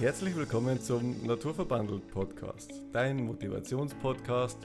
Herzlich 0.00 0.36
willkommen 0.36 0.80
zum 0.80 1.26
Naturverbandelt 1.26 2.06
Podcast, 2.12 2.70
dein 2.92 3.16
Motivationspodcast 3.16 4.56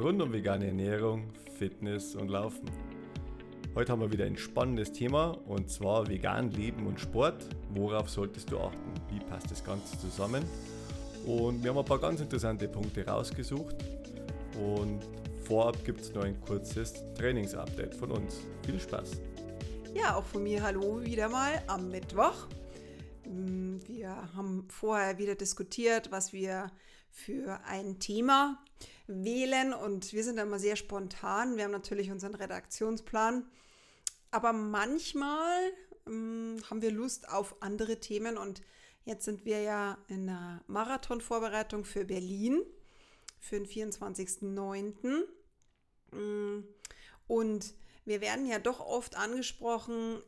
rund 0.00 0.22
um 0.22 0.32
vegane 0.32 0.68
Ernährung, 0.68 1.28
Fitness 1.58 2.14
und 2.14 2.28
Laufen. 2.30 2.70
Heute 3.74 3.92
haben 3.92 4.00
wir 4.00 4.10
wieder 4.10 4.24
ein 4.24 4.38
spannendes 4.38 4.90
Thema 4.90 5.36
und 5.46 5.68
zwar 5.68 6.08
vegan 6.08 6.50
leben 6.52 6.86
und 6.86 6.98
Sport. 6.98 7.50
Worauf 7.74 8.08
solltest 8.08 8.50
du 8.50 8.58
achten? 8.60 8.94
Wie 9.10 9.20
passt 9.20 9.50
das 9.50 9.62
Ganze 9.62 9.98
zusammen? 9.98 10.42
Und 11.26 11.62
wir 11.62 11.68
haben 11.68 11.78
ein 11.78 11.84
paar 11.84 12.00
ganz 12.00 12.22
interessante 12.22 12.66
Punkte 12.66 13.06
rausgesucht 13.06 13.76
und 14.58 15.00
vorab 15.44 15.84
gibt 15.84 16.00
es 16.00 16.14
noch 16.14 16.24
ein 16.24 16.40
kurzes 16.40 17.04
Trainingsupdate 17.12 17.94
von 17.94 18.12
uns. 18.12 18.40
Viel 18.64 18.80
Spaß! 18.80 19.20
Ja, 19.94 20.16
auch 20.16 20.24
von 20.24 20.42
mir 20.42 20.62
hallo 20.62 21.02
wieder 21.04 21.28
mal 21.28 21.62
am 21.66 21.90
Mittwoch. 21.90 22.46
Wir 24.08 24.32
haben 24.34 24.66
vorher 24.70 25.18
wieder 25.18 25.34
diskutiert, 25.34 26.10
was 26.10 26.32
wir 26.32 26.72
für 27.10 27.60
ein 27.66 27.98
Thema 27.98 28.58
wählen 29.06 29.74
und 29.74 30.14
wir 30.14 30.24
sind 30.24 30.38
immer 30.38 30.58
sehr 30.58 30.76
spontan. 30.76 31.58
Wir 31.58 31.64
haben 31.64 31.72
natürlich 31.72 32.10
unseren 32.10 32.34
Redaktionsplan, 32.34 33.44
aber 34.30 34.54
manchmal 34.54 35.60
ähm, 36.06 36.56
haben 36.70 36.80
wir 36.80 36.90
Lust 36.90 37.28
auf 37.28 37.56
andere 37.60 38.00
Themen 38.00 38.38
und 38.38 38.62
jetzt 39.04 39.26
sind 39.26 39.44
wir 39.44 39.60
ja 39.60 39.98
in 40.08 40.28
der 40.28 40.62
Marathonvorbereitung 40.68 41.84
für 41.84 42.06
Berlin 42.06 42.62
für 43.38 43.60
den 43.60 43.66
24.09. 43.66 45.26
Mm, 46.12 46.64
und 47.26 47.74
wir 48.06 48.22
werden 48.22 48.46
ja 48.46 48.58
doch 48.58 48.80
oft 48.80 49.16
angesprochen, 49.16 50.22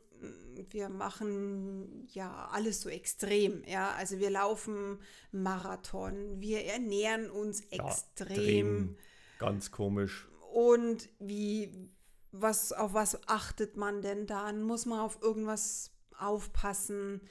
wir 0.69 0.89
machen 0.89 2.07
ja 2.11 2.49
alles 2.51 2.81
so 2.81 2.89
extrem, 2.89 3.63
ja, 3.65 3.91
also 3.91 4.19
wir 4.19 4.29
laufen 4.29 4.99
Marathon, 5.31 6.39
wir 6.39 6.65
ernähren 6.65 7.29
uns 7.29 7.61
extrem. 7.71 8.89
Ja, 8.89 9.01
Ganz 9.41 9.71
komisch. 9.71 10.27
Und 10.53 11.09
wie, 11.17 11.89
was, 12.31 12.71
auf 12.73 12.93
was 12.93 13.27
achtet 13.27 13.75
man 13.75 14.03
denn 14.03 14.27
dann? 14.27 14.61
Muss 14.61 14.85
man 14.85 14.99
auf 14.99 15.19
irgendwas 15.21 15.89
aufpassen? 16.15 17.21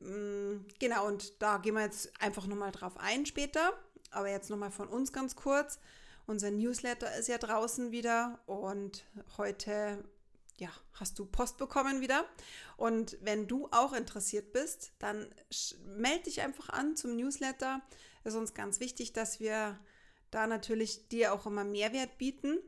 Mm, 0.00 0.66
genau, 0.78 1.06
und 1.06 1.40
da 1.40 1.56
gehen 1.56 1.74
wir 1.74 1.82
jetzt 1.82 2.10
einfach 2.20 2.46
nochmal 2.46 2.72
drauf 2.72 2.98
ein 2.98 3.24
später. 3.24 3.72
Aber 4.10 4.28
jetzt 4.28 4.50
nochmal 4.50 4.70
von 4.70 4.88
uns 4.88 5.12
ganz 5.14 5.34
kurz. 5.34 5.78
Unser 6.26 6.50
Newsletter 6.50 7.16
ist 7.16 7.28
ja 7.28 7.38
draußen 7.38 7.90
wieder 7.90 8.38
und 8.46 9.04
heute 9.38 10.04
ja, 10.58 10.70
hast 10.94 11.18
du 11.18 11.26
Post 11.26 11.58
bekommen 11.58 12.00
wieder. 12.00 12.24
Und 12.76 13.18
wenn 13.20 13.46
du 13.46 13.68
auch 13.70 13.92
interessiert 13.92 14.52
bist, 14.52 14.92
dann 14.98 15.26
melde 15.84 16.24
dich 16.24 16.40
einfach 16.40 16.68
an 16.70 16.96
zum 16.96 17.16
Newsletter. 17.16 17.82
Es 18.24 18.34
ist 18.34 18.40
uns 18.40 18.54
ganz 18.54 18.80
wichtig, 18.80 19.12
dass 19.12 19.40
wir 19.40 19.78
da 20.30 20.46
natürlich 20.46 21.08
dir 21.08 21.32
auch 21.32 21.46
immer 21.46 21.64
Mehrwert 21.64 22.18
bieten 22.18 22.58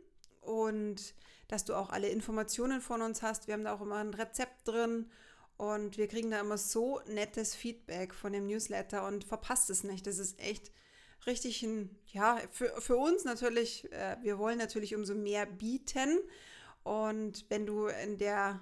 und 0.41 1.14
dass 1.48 1.64
du 1.64 1.75
auch 1.75 1.91
alle 1.91 2.08
Informationen 2.08 2.80
von 2.80 3.03
uns 3.03 3.22
hast. 3.22 3.47
Wir 3.47 3.55
haben 3.55 3.64
da 3.64 3.75
auch 3.75 3.80
immer 3.80 3.97
ein 3.97 4.14
Rezept 4.14 4.69
drin 4.69 5.11
und 5.56 5.97
wir 5.97 6.06
kriegen 6.08 6.30
da 6.30 6.41
immer 6.41 6.58
so 6.58 7.00
nettes 7.06 7.55
Feedback 7.55 8.14
von 8.14 8.33
dem 8.33 8.47
Newsletter 8.47 9.06
und 9.06 9.25
verpasst 9.25 9.70
es 9.70 9.83
nicht. 9.83 10.06
Das 10.06 10.19
ist 10.19 10.39
echt 10.39 10.70
richtig 11.27 11.62
ein, 11.62 11.98
ja, 12.06 12.41
für, 12.52 12.80
für 12.80 12.97
uns 12.97 13.25
natürlich, 13.25 13.91
äh, 13.92 14.17
wir 14.23 14.39
wollen 14.39 14.58
natürlich 14.58 14.95
umso 14.95 15.14
mehr 15.14 15.47
bieten 15.47 16.19
und 16.89 17.44
wenn 17.50 17.67
du 17.67 17.89
in 17.89 18.17
der, 18.17 18.61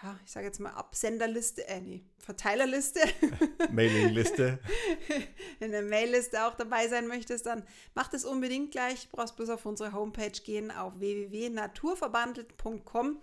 ja, 0.00 0.16
ich 0.24 0.30
sage 0.30 0.46
jetzt 0.46 0.60
mal 0.60 0.70
Absenderliste, 0.70 1.66
äh, 1.66 1.80
nee, 1.80 2.04
Verteilerliste, 2.18 3.00
Mailingliste, 3.72 4.60
in 5.60 5.72
der 5.72 5.82
Mailliste 5.82 6.46
auch 6.46 6.54
dabei 6.54 6.86
sein 6.86 7.08
möchtest, 7.08 7.46
dann 7.46 7.64
mach 7.96 8.06
das 8.06 8.24
unbedingt 8.24 8.70
gleich. 8.70 9.08
Du 9.08 9.16
brauchst 9.16 9.34
bloß 9.34 9.50
auf 9.50 9.66
unsere 9.66 9.92
Homepage 9.92 10.30
gehen 10.30 10.70
auf 10.70 11.00
www.naturverbandelt.com 11.00 13.20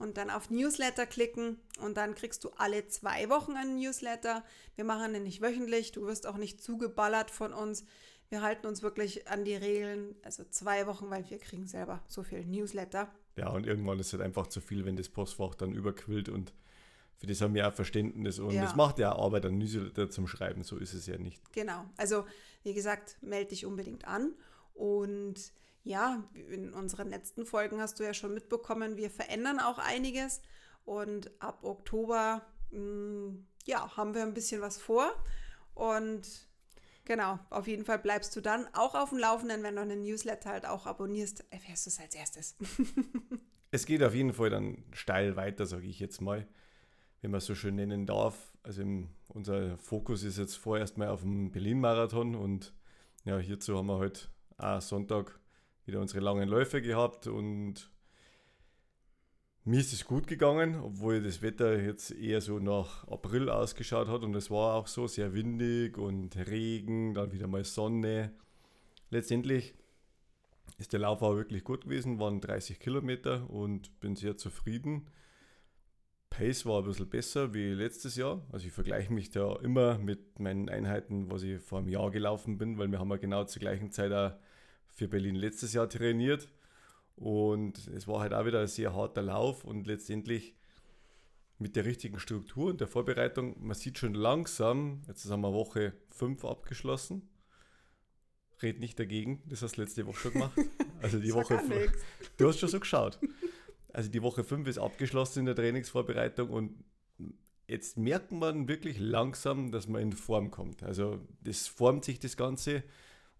und 0.00 0.16
dann 0.16 0.30
auf 0.30 0.50
Newsletter 0.50 1.06
klicken 1.06 1.60
und 1.78 1.96
dann 1.96 2.16
kriegst 2.16 2.42
du 2.42 2.50
alle 2.56 2.88
zwei 2.88 3.28
Wochen 3.28 3.52
einen 3.52 3.76
Newsletter. 3.76 4.44
Wir 4.74 4.84
machen 4.84 5.12
den 5.12 5.22
nicht 5.22 5.42
wöchentlich, 5.42 5.92
du 5.92 6.08
wirst 6.08 6.26
auch 6.26 6.38
nicht 6.38 6.60
zugeballert 6.60 7.30
von 7.30 7.52
uns. 7.52 7.84
Wir 8.30 8.42
halten 8.42 8.66
uns 8.66 8.82
wirklich 8.82 9.28
an 9.28 9.44
die 9.44 9.54
Regeln, 9.54 10.16
also 10.24 10.42
zwei 10.42 10.88
Wochen, 10.88 11.08
weil 11.08 11.30
wir 11.30 11.38
kriegen 11.38 11.68
selber 11.68 12.02
so 12.08 12.24
viel 12.24 12.44
Newsletter. 12.44 13.08
Ja, 13.36 13.48
und 13.48 13.66
irgendwann 13.66 13.98
ist 13.98 14.08
es 14.08 14.12
halt 14.12 14.22
einfach 14.22 14.46
zu 14.46 14.60
viel, 14.60 14.84
wenn 14.84 14.96
das 14.96 15.08
Postfach 15.08 15.54
dann 15.54 15.72
überquillt 15.72 16.28
und 16.28 16.52
für 17.16 17.26
das 17.26 17.40
haben 17.40 17.54
wir 17.54 17.68
auch 17.68 17.72
Verständnis 17.72 18.38
und 18.38 18.48
es 18.48 18.54
ja. 18.54 18.74
macht 18.76 18.98
ja 18.98 19.12
Arbeit, 19.12 19.46
ein 19.46 19.58
Newsletter 19.58 20.10
zum 20.10 20.26
Schreiben, 20.26 20.64
so 20.64 20.76
ist 20.76 20.92
es 20.92 21.06
ja 21.06 21.18
nicht. 21.18 21.40
Genau, 21.52 21.84
also 21.96 22.26
wie 22.62 22.74
gesagt, 22.74 23.16
melde 23.20 23.50
dich 23.50 23.64
unbedingt 23.64 24.06
an 24.06 24.34
und 24.74 25.36
ja, 25.84 26.22
in 26.48 26.72
unseren 26.72 27.08
letzten 27.08 27.46
Folgen 27.46 27.80
hast 27.80 27.98
du 27.98 28.04
ja 28.04 28.14
schon 28.14 28.34
mitbekommen, 28.34 28.96
wir 28.96 29.10
verändern 29.10 29.60
auch 29.60 29.78
einiges 29.78 30.42
und 30.84 31.30
ab 31.40 31.64
Oktober, 31.64 32.42
mh, 32.70 32.80
mm, 32.80 33.46
ja, 33.66 33.96
haben 33.96 34.14
wir 34.14 34.22
ein 34.22 34.34
bisschen 34.34 34.60
was 34.60 34.78
vor 34.78 35.12
und 35.74 36.26
Genau, 37.04 37.38
auf 37.50 37.66
jeden 37.66 37.84
Fall 37.84 37.98
bleibst 37.98 38.34
du 38.36 38.40
dann 38.40 38.68
auch 38.74 38.94
auf 38.94 39.10
dem 39.10 39.18
Laufenden, 39.18 39.62
wenn 39.62 39.74
du 39.74 39.82
einen 39.82 40.02
Newsletter 40.02 40.50
halt 40.50 40.66
auch 40.66 40.86
abonnierst, 40.86 41.44
erfährst 41.50 41.86
du 41.86 41.90
es 41.90 42.00
als 42.00 42.14
erstes. 42.14 42.56
es 43.72 43.86
geht 43.86 44.02
auf 44.04 44.14
jeden 44.14 44.32
Fall 44.32 44.50
dann 44.50 44.84
steil 44.92 45.34
weiter, 45.34 45.66
sage 45.66 45.86
ich 45.86 45.98
jetzt 45.98 46.20
mal, 46.20 46.46
wenn 47.20 47.32
man 47.32 47.38
es 47.38 47.46
so 47.46 47.56
schön 47.56 47.74
nennen 47.74 48.06
darf. 48.06 48.52
Also 48.62 48.82
im, 48.82 49.08
unser 49.28 49.76
Fokus 49.78 50.22
ist 50.22 50.38
jetzt 50.38 50.56
vorerst 50.56 50.96
mal 50.96 51.08
auf 51.08 51.22
dem 51.22 51.50
Berlin-Marathon 51.50 52.36
und 52.36 52.72
ja, 53.24 53.38
hierzu 53.38 53.76
haben 53.76 53.86
wir 53.86 53.98
heute 53.98 54.28
halt 54.58 54.76
auch 54.76 54.80
Sonntag 54.80 55.40
wieder 55.84 56.00
unsere 56.00 56.20
langen 56.20 56.48
Läufe 56.48 56.80
gehabt 56.80 57.26
und 57.26 57.91
mir 59.64 59.78
ist 59.78 59.92
es 59.92 60.04
gut 60.04 60.26
gegangen, 60.26 60.80
obwohl 60.80 61.22
das 61.22 61.40
Wetter 61.40 61.80
jetzt 61.80 62.10
eher 62.10 62.40
so 62.40 62.58
nach 62.58 63.06
April 63.06 63.48
ausgeschaut 63.48 64.08
hat 64.08 64.22
und 64.22 64.34
es 64.34 64.50
war 64.50 64.74
auch 64.74 64.88
so 64.88 65.06
sehr 65.06 65.34
windig 65.34 65.98
und 65.98 66.36
Regen, 66.36 67.14
dann 67.14 67.32
wieder 67.32 67.46
mal 67.46 67.64
Sonne. 67.64 68.32
Letztendlich 69.10 69.74
ist 70.78 70.92
der 70.92 71.00
Lauf 71.00 71.22
auch 71.22 71.36
wirklich 71.36 71.62
gut 71.62 71.84
gewesen, 71.84 72.18
waren 72.18 72.40
30 72.40 72.80
Kilometer 72.80 73.48
und 73.50 74.00
bin 74.00 74.16
sehr 74.16 74.36
zufrieden. 74.36 75.06
Pace 76.28 76.66
war 76.66 76.80
ein 76.80 76.86
bisschen 76.86 77.10
besser 77.10 77.54
wie 77.54 77.72
letztes 77.72 78.16
Jahr. 78.16 78.42
Also 78.50 78.66
ich 78.66 78.72
vergleiche 78.72 79.12
mich 79.12 79.30
da 79.30 79.54
immer 79.56 79.98
mit 79.98 80.40
meinen 80.40 80.70
Einheiten, 80.70 81.30
was 81.30 81.42
ich 81.42 81.60
vor 81.60 81.78
einem 81.78 81.88
Jahr 81.88 82.10
gelaufen 82.10 82.58
bin, 82.58 82.78
weil 82.78 82.90
wir 82.90 82.98
haben 82.98 83.10
ja 83.10 83.16
genau 83.16 83.44
zur 83.44 83.60
gleichen 83.60 83.92
Zeit 83.92 84.12
auch 84.12 84.32
für 84.88 85.08
Berlin 85.08 85.36
letztes 85.36 85.72
Jahr 85.72 85.88
trainiert. 85.88 86.48
Und 87.16 87.88
es 87.88 88.08
war 88.08 88.20
halt 88.20 88.32
auch 88.34 88.44
wieder 88.44 88.60
ein 88.60 88.66
sehr 88.66 88.94
harter 88.94 89.22
Lauf 89.22 89.64
und 89.64 89.86
letztendlich 89.86 90.54
mit 91.58 91.76
der 91.76 91.84
richtigen 91.84 92.18
Struktur 92.18 92.70
und 92.70 92.80
der 92.80 92.88
Vorbereitung, 92.88 93.56
man 93.64 93.76
sieht 93.76 93.98
schon 93.98 94.14
langsam, 94.14 95.02
jetzt 95.06 95.30
haben 95.30 95.42
wir 95.42 95.52
Woche 95.52 95.94
5 96.10 96.44
abgeschlossen. 96.44 97.28
Red 98.62 98.80
nicht 98.80 98.98
dagegen, 98.98 99.42
das 99.46 99.62
hast 99.62 99.76
du 99.76 99.82
letzte 99.82 100.06
Woche 100.06 100.18
schon 100.18 100.32
gemacht. 100.32 100.58
Also 101.00 101.18
die 101.18 101.32
Woche 101.34 101.58
5. 101.58 101.92
Du 102.36 102.48
hast 102.48 102.58
schon 102.58 102.68
so 102.68 102.80
geschaut. 102.80 103.18
Also 103.92 104.10
die 104.10 104.22
Woche 104.22 104.44
5 104.44 104.68
ist 104.68 104.78
abgeschlossen 104.78 105.40
in 105.40 105.46
der 105.46 105.54
Trainingsvorbereitung 105.54 106.50
und 106.50 106.84
jetzt 107.68 107.96
merkt 107.96 108.32
man 108.32 108.68
wirklich 108.68 108.98
langsam, 108.98 109.70
dass 109.70 109.88
man 109.88 110.02
in 110.02 110.12
Form 110.12 110.50
kommt. 110.50 110.82
Also 110.82 111.20
das 111.42 111.66
formt 111.66 112.04
sich 112.04 112.20
das 112.20 112.36
Ganze 112.36 112.82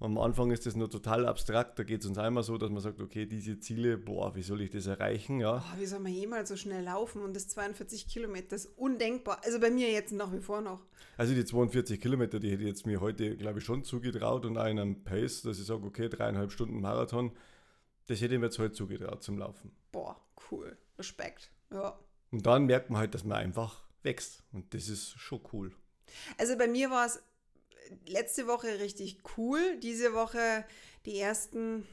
am 0.02 0.18
Anfang 0.18 0.50
ist 0.50 0.66
das 0.66 0.74
nur 0.74 0.90
total 0.90 1.26
abstrakt, 1.26 1.78
da 1.78 1.84
geht 1.84 2.00
es 2.00 2.06
uns 2.06 2.18
einmal 2.18 2.42
so, 2.42 2.58
dass 2.58 2.70
man 2.70 2.80
sagt, 2.80 3.00
okay, 3.00 3.26
diese 3.26 3.58
Ziele, 3.60 3.96
boah, 3.96 4.34
wie 4.34 4.42
soll 4.42 4.60
ich 4.60 4.70
das 4.70 4.86
erreichen? 4.86 5.38
Ja. 5.38 5.58
Oh, 5.58 5.80
wie 5.80 5.86
soll 5.86 6.00
man 6.00 6.12
jemals 6.12 6.48
so 6.48 6.56
schnell 6.56 6.84
laufen 6.84 7.22
und 7.22 7.34
das 7.34 7.48
42 7.48 8.08
Kilometer, 8.08 8.56
ist 8.56 8.66
undenkbar. 8.76 9.40
Also 9.44 9.60
bei 9.60 9.70
mir 9.70 9.90
jetzt 9.90 10.12
nach 10.12 10.32
wie 10.32 10.40
vor 10.40 10.60
noch. 10.60 10.84
Also 11.16 11.34
die 11.34 11.44
42 11.44 12.00
Kilometer, 12.00 12.40
die 12.40 12.50
hätte 12.50 12.62
ich 12.62 12.68
jetzt 12.68 12.86
mir 12.86 13.00
heute, 13.00 13.36
glaube 13.36 13.60
ich, 13.60 13.64
schon 13.64 13.84
zugetraut 13.84 14.44
und 14.44 14.58
auch 14.58 14.66
in 14.66 14.78
einem 14.78 15.04
Pace, 15.04 15.42
dass 15.42 15.58
ich 15.58 15.66
sage, 15.66 15.84
okay, 15.84 16.08
dreieinhalb 16.08 16.50
Stunden 16.50 16.80
Marathon, 16.80 17.32
das 18.06 18.20
hätte 18.20 18.34
ich 18.34 18.40
mir 18.40 18.46
jetzt 18.46 18.58
heute 18.58 18.72
zugetraut 18.72 19.22
zum 19.22 19.38
Laufen. 19.38 19.70
Boah, 19.92 20.20
cool. 20.50 20.76
Respekt. 20.98 21.52
Ja. 21.70 21.98
Und 22.32 22.44
dann 22.44 22.66
merkt 22.66 22.90
man 22.90 22.98
halt, 22.98 23.14
dass 23.14 23.24
man 23.24 23.38
einfach 23.38 23.82
wächst 24.02 24.42
und 24.52 24.74
das 24.74 24.88
ist 24.88 25.18
schon 25.18 25.40
cool. 25.52 25.72
Also 26.38 26.58
bei 26.58 26.66
mir 26.66 26.90
war 26.90 27.06
es 27.06 27.22
letzte 28.06 28.46
Woche 28.46 28.80
richtig 28.80 29.18
cool. 29.36 29.78
Diese 29.78 30.14
Woche 30.14 30.64
die 31.06 31.18
ersten, 31.18 31.86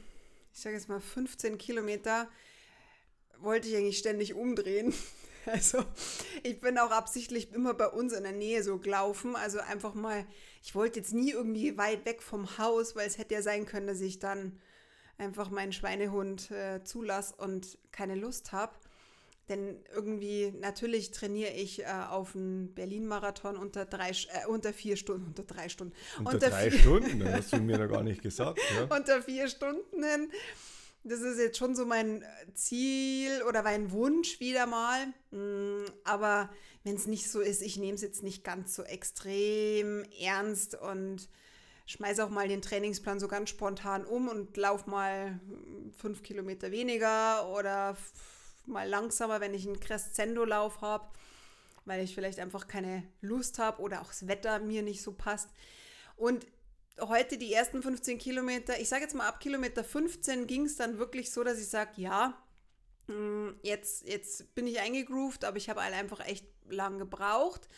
ich 0.52 0.60
sage 0.60 0.76
jetzt 0.76 0.88
mal 0.88 1.00
15 1.00 1.58
Kilometer, 1.58 2.28
wollte 3.38 3.68
ich 3.68 3.76
eigentlich 3.76 3.98
ständig 3.98 4.34
umdrehen. 4.34 4.94
Also 5.46 5.82
ich 6.42 6.60
bin 6.60 6.76
auch 6.76 6.90
absichtlich 6.90 7.54
immer 7.54 7.72
bei 7.72 7.88
uns 7.88 8.12
in 8.12 8.24
der 8.24 8.32
Nähe 8.32 8.62
so 8.62 8.76
gelaufen. 8.76 9.36
Also 9.36 9.58
einfach 9.58 9.94
mal, 9.94 10.26
ich 10.62 10.74
wollte 10.74 11.00
jetzt 11.00 11.14
nie 11.14 11.30
irgendwie 11.30 11.78
weit 11.78 12.04
weg 12.04 12.22
vom 12.22 12.58
Haus, 12.58 12.94
weil 12.94 13.06
es 13.06 13.16
hätte 13.16 13.34
ja 13.34 13.40
sein 13.42 13.64
können, 13.64 13.86
dass 13.86 14.02
ich 14.02 14.18
dann 14.18 14.60
einfach 15.16 15.48
meinen 15.48 15.72
Schweinehund 15.72 16.50
äh, 16.50 16.84
zulasse 16.84 17.34
und 17.36 17.78
keine 17.90 18.16
Lust 18.16 18.52
habe. 18.52 18.74
Denn 19.50 19.84
irgendwie, 19.92 20.52
natürlich 20.60 21.10
trainiere 21.10 21.50
ich 21.50 21.82
äh, 21.82 21.86
auf 22.08 22.36
einen 22.36 22.72
Berlin-Marathon 22.72 23.56
unter, 23.56 23.84
drei, 23.84 24.10
äh, 24.10 24.46
unter 24.46 24.72
vier 24.72 24.96
Stunden, 24.96 25.26
unter 25.26 25.42
drei 25.42 25.68
Stunden. 25.68 25.92
Unter, 26.20 26.34
unter 26.34 26.50
drei 26.50 26.70
Stunden? 26.70 27.18
Das 27.18 27.32
hast 27.32 27.52
du 27.54 27.56
mir 27.56 27.76
noch 27.76 27.88
gar 27.88 28.04
nicht 28.04 28.22
gesagt. 28.22 28.60
Ja? 28.76 28.96
unter 28.96 29.20
vier 29.22 29.48
Stunden 29.48 30.04
hin. 30.04 30.30
Das 31.02 31.20
ist 31.20 31.38
jetzt 31.38 31.58
schon 31.58 31.74
so 31.74 31.84
mein 31.84 32.24
Ziel 32.54 33.42
oder 33.48 33.64
mein 33.64 33.90
Wunsch 33.90 34.38
wieder 34.38 34.66
mal. 34.66 35.06
Mm, 35.32 35.86
aber 36.04 36.48
wenn 36.84 36.94
es 36.94 37.08
nicht 37.08 37.28
so 37.28 37.40
ist, 37.40 37.60
ich 37.60 37.76
nehme 37.76 37.94
es 37.94 38.02
jetzt 38.02 38.22
nicht 38.22 38.44
ganz 38.44 38.76
so 38.76 38.84
extrem 38.84 40.04
ernst 40.20 40.76
und 40.76 41.28
schmeiße 41.86 42.24
auch 42.24 42.30
mal 42.30 42.46
den 42.46 42.62
Trainingsplan 42.62 43.18
so 43.18 43.26
ganz 43.26 43.50
spontan 43.50 44.04
um 44.04 44.28
und 44.28 44.56
laufe 44.56 44.88
mal 44.88 45.40
fünf 45.98 46.22
Kilometer 46.22 46.70
weniger 46.70 47.48
oder 47.48 47.96
mal 48.66 48.88
langsamer, 48.88 49.40
wenn 49.40 49.54
ich 49.54 49.66
einen 49.66 49.80
Crescendo-Lauf 49.80 50.80
habe, 50.80 51.08
weil 51.84 52.02
ich 52.02 52.14
vielleicht 52.14 52.38
einfach 52.38 52.66
keine 52.66 53.04
Lust 53.20 53.58
habe 53.58 53.80
oder 53.80 54.02
auch 54.02 54.08
das 54.08 54.28
Wetter 54.28 54.58
mir 54.60 54.82
nicht 54.82 55.02
so 55.02 55.12
passt. 55.12 55.48
Und 56.16 56.46
heute 57.00 57.38
die 57.38 57.52
ersten 57.52 57.82
15 57.82 58.18
Kilometer, 58.18 58.78
ich 58.78 58.88
sage 58.88 59.02
jetzt 59.02 59.14
mal 59.14 59.26
ab 59.26 59.40
Kilometer 59.40 59.84
15 59.84 60.46
ging 60.46 60.66
es 60.66 60.76
dann 60.76 60.98
wirklich 60.98 61.30
so, 61.30 61.44
dass 61.44 61.58
ich 61.58 61.68
sage, 61.68 61.92
ja, 61.96 62.34
hm, 63.06 63.58
jetzt, 63.62 64.06
jetzt 64.06 64.54
bin 64.54 64.66
ich 64.66 64.80
eingegroovt, 64.80 65.44
aber 65.44 65.56
ich 65.56 65.68
habe 65.68 65.80
einfach 65.80 66.20
echt 66.26 66.46
lang 66.68 66.98
gebraucht. 66.98 67.68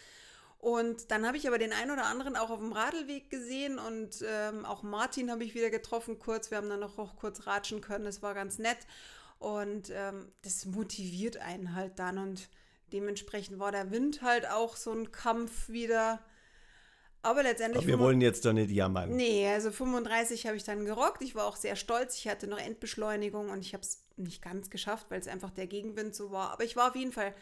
Und 0.58 1.10
dann 1.10 1.26
habe 1.26 1.36
ich 1.36 1.48
aber 1.48 1.58
den 1.58 1.72
einen 1.72 1.90
oder 1.90 2.06
anderen 2.06 2.36
auch 2.36 2.50
auf 2.50 2.60
dem 2.60 2.72
Radlweg 2.72 3.30
gesehen 3.30 3.80
und 3.80 4.24
ähm, 4.24 4.64
auch 4.64 4.84
Martin 4.84 5.28
habe 5.28 5.42
ich 5.42 5.54
wieder 5.54 5.70
getroffen 5.70 6.20
kurz. 6.20 6.52
Wir 6.52 6.58
haben 6.58 6.68
dann 6.68 6.78
noch 6.78 6.98
auch 6.98 7.16
kurz 7.16 7.48
ratschen 7.48 7.80
können, 7.80 8.04
das 8.04 8.22
war 8.22 8.32
ganz 8.34 8.58
nett. 8.58 8.78
Und 9.42 9.90
ähm, 9.90 10.30
das 10.42 10.66
motiviert 10.66 11.38
einen 11.38 11.74
halt 11.74 11.98
dann 11.98 12.18
und 12.18 12.48
dementsprechend 12.92 13.58
war 13.58 13.72
der 13.72 13.90
Wind 13.90 14.22
halt 14.22 14.48
auch 14.48 14.76
so 14.76 14.92
ein 14.92 15.10
Kampf 15.10 15.68
wieder. 15.68 16.20
Aber 17.22 17.42
letztendlich. 17.42 17.82
Aber 17.82 17.88
wir 17.88 17.98
wollen 17.98 18.20
jetzt 18.20 18.44
doch 18.44 18.52
nicht 18.52 18.70
jammern. 18.70 19.16
Nee, 19.16 19.48
also 19.48 19.72
35 19.72 20.46
habe 20.46 20.56
ich 20.56 20.62
dann 20.62 20.84
gerockt. 20.84 21.22
Ich 21.22 21.34
war 21.34 21.46
auch 21.46 21.56
sehr 21.56 21.74
stolz. 21.74 22.16
Ich 22.18 22.28
hatte 22.28 22.46
noch 22.46 22.58
Endbeschleunigung 22.58 23.50
und 23.50 23.62
ich 23.62 23.74
habe 23.74 23.82
es 23.82 24.04
nicht 24.16 24.42
ganz 24.42 24.70
geschafft, 24.70 25.06
weil 25.08 25.18
es 25.18 25.26
einfach 25.26 25.50
der 25.50 25.66
Gegenwind 25.66 26.14
so 26.14 26.30
war. 26.30 26.50
Aber 26.52 26.62
ich 26.62 26.76
war 26.76 26.90
auf 26.90 26.96
jeden 26.96 27.12
Fall 27.12 27.34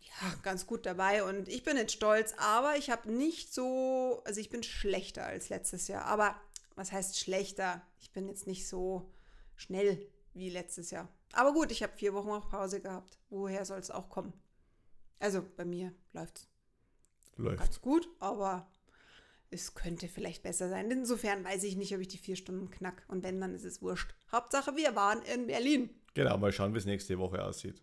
ja, 0.00 0.34
ganz 0.42 0.66
gut 0.66 0.86
dabei 0.86 1.22
und 1.22 1.48
ich 1.48 1.64
bin 1.64 1.76
jetzt 1.76 1.92
stolz. 1.92 2.34
Aber 2.38 2.78
ich 2.78 2.88
habe 2.88 3.12
nicht 3.12 3.52
so. 3.52 4.22
Also 4.24 4.40
ich 4.40 4.48
bin 4.48 4.62
schlechter 4.62 5.26
als 5.26 5.50
letztes 5.50 5.86
Jahr. 5.86 6.06
Aber 6.06 6.34
was 6.76 6.92
heißt 6.92 7.18
schlechter? 7.18 7.82
Ich 8.00 8.10
bin 8.10 8.26
jetzt 8.26 8.46
nicht 8.46 8.66
so 8.66 9.12
schnell 9.56 10.06
wie 10.34 10.50
letztes 10.50 10.90
Jahr. 10.90 11.08
Aber 11.32 11.52
gut, 11.52 11.70
ich 11.70 11.82
habe 11.82 11.96
vier 11.96 12.14
Wochen 12.14 12.30
auch 12.30 12.48
Pause 12.48 12.80
gehabt. 12.80 13.18
Woher 13.28 13.64
soll 13.64 13.78
es 13.78 13.90
auch 13.90 14.08
kommen? 14.08 14.32
Also 15.18 15.44
bei 15.56 15.64
mir 15.64 15.92
läuft 16.12 16.38
es 16.38 16.48
ganz 17.56 17.80
gut, 17.80 18.08
aber 18.18 18.70
es 19.50 19.74
könnte 19.74 20.08
vielleicht 20.08 20.42
besser 20.42 20.68
sein. 20.68 20.90
Insofern 20.90 21.44
weiß 21.44 21.64
ich 21.64 21.76
nicht, 21.76 21.94
ob 21.94 22.00
ich 22.00 22.08
die 22.08 22.18
vier 22.18 22.36
Stunden 22.36 22.70
knack. 22.70 23.04
Und 23.08 23.22
wenn, 23.22 23.40
dann 23.40 23.54
ist 23.54 23.64
es 23.64 23.82
wurscht. 23.82 24.14
Hauptsache, 24.30 24.76
wir 24.76 24.94
waren 24.94 25.22
in 25.22 25.46
Berlin. 25.46 25.90
Genau, 26.14 26.38
mal 26.38 26.52
schauen, 26.52 26.72
wie 26.74 26.78
es 26.78 26.86
nächste 26.86 27.18
Woche 27.18 27.44
aussieht. 27.44 27.82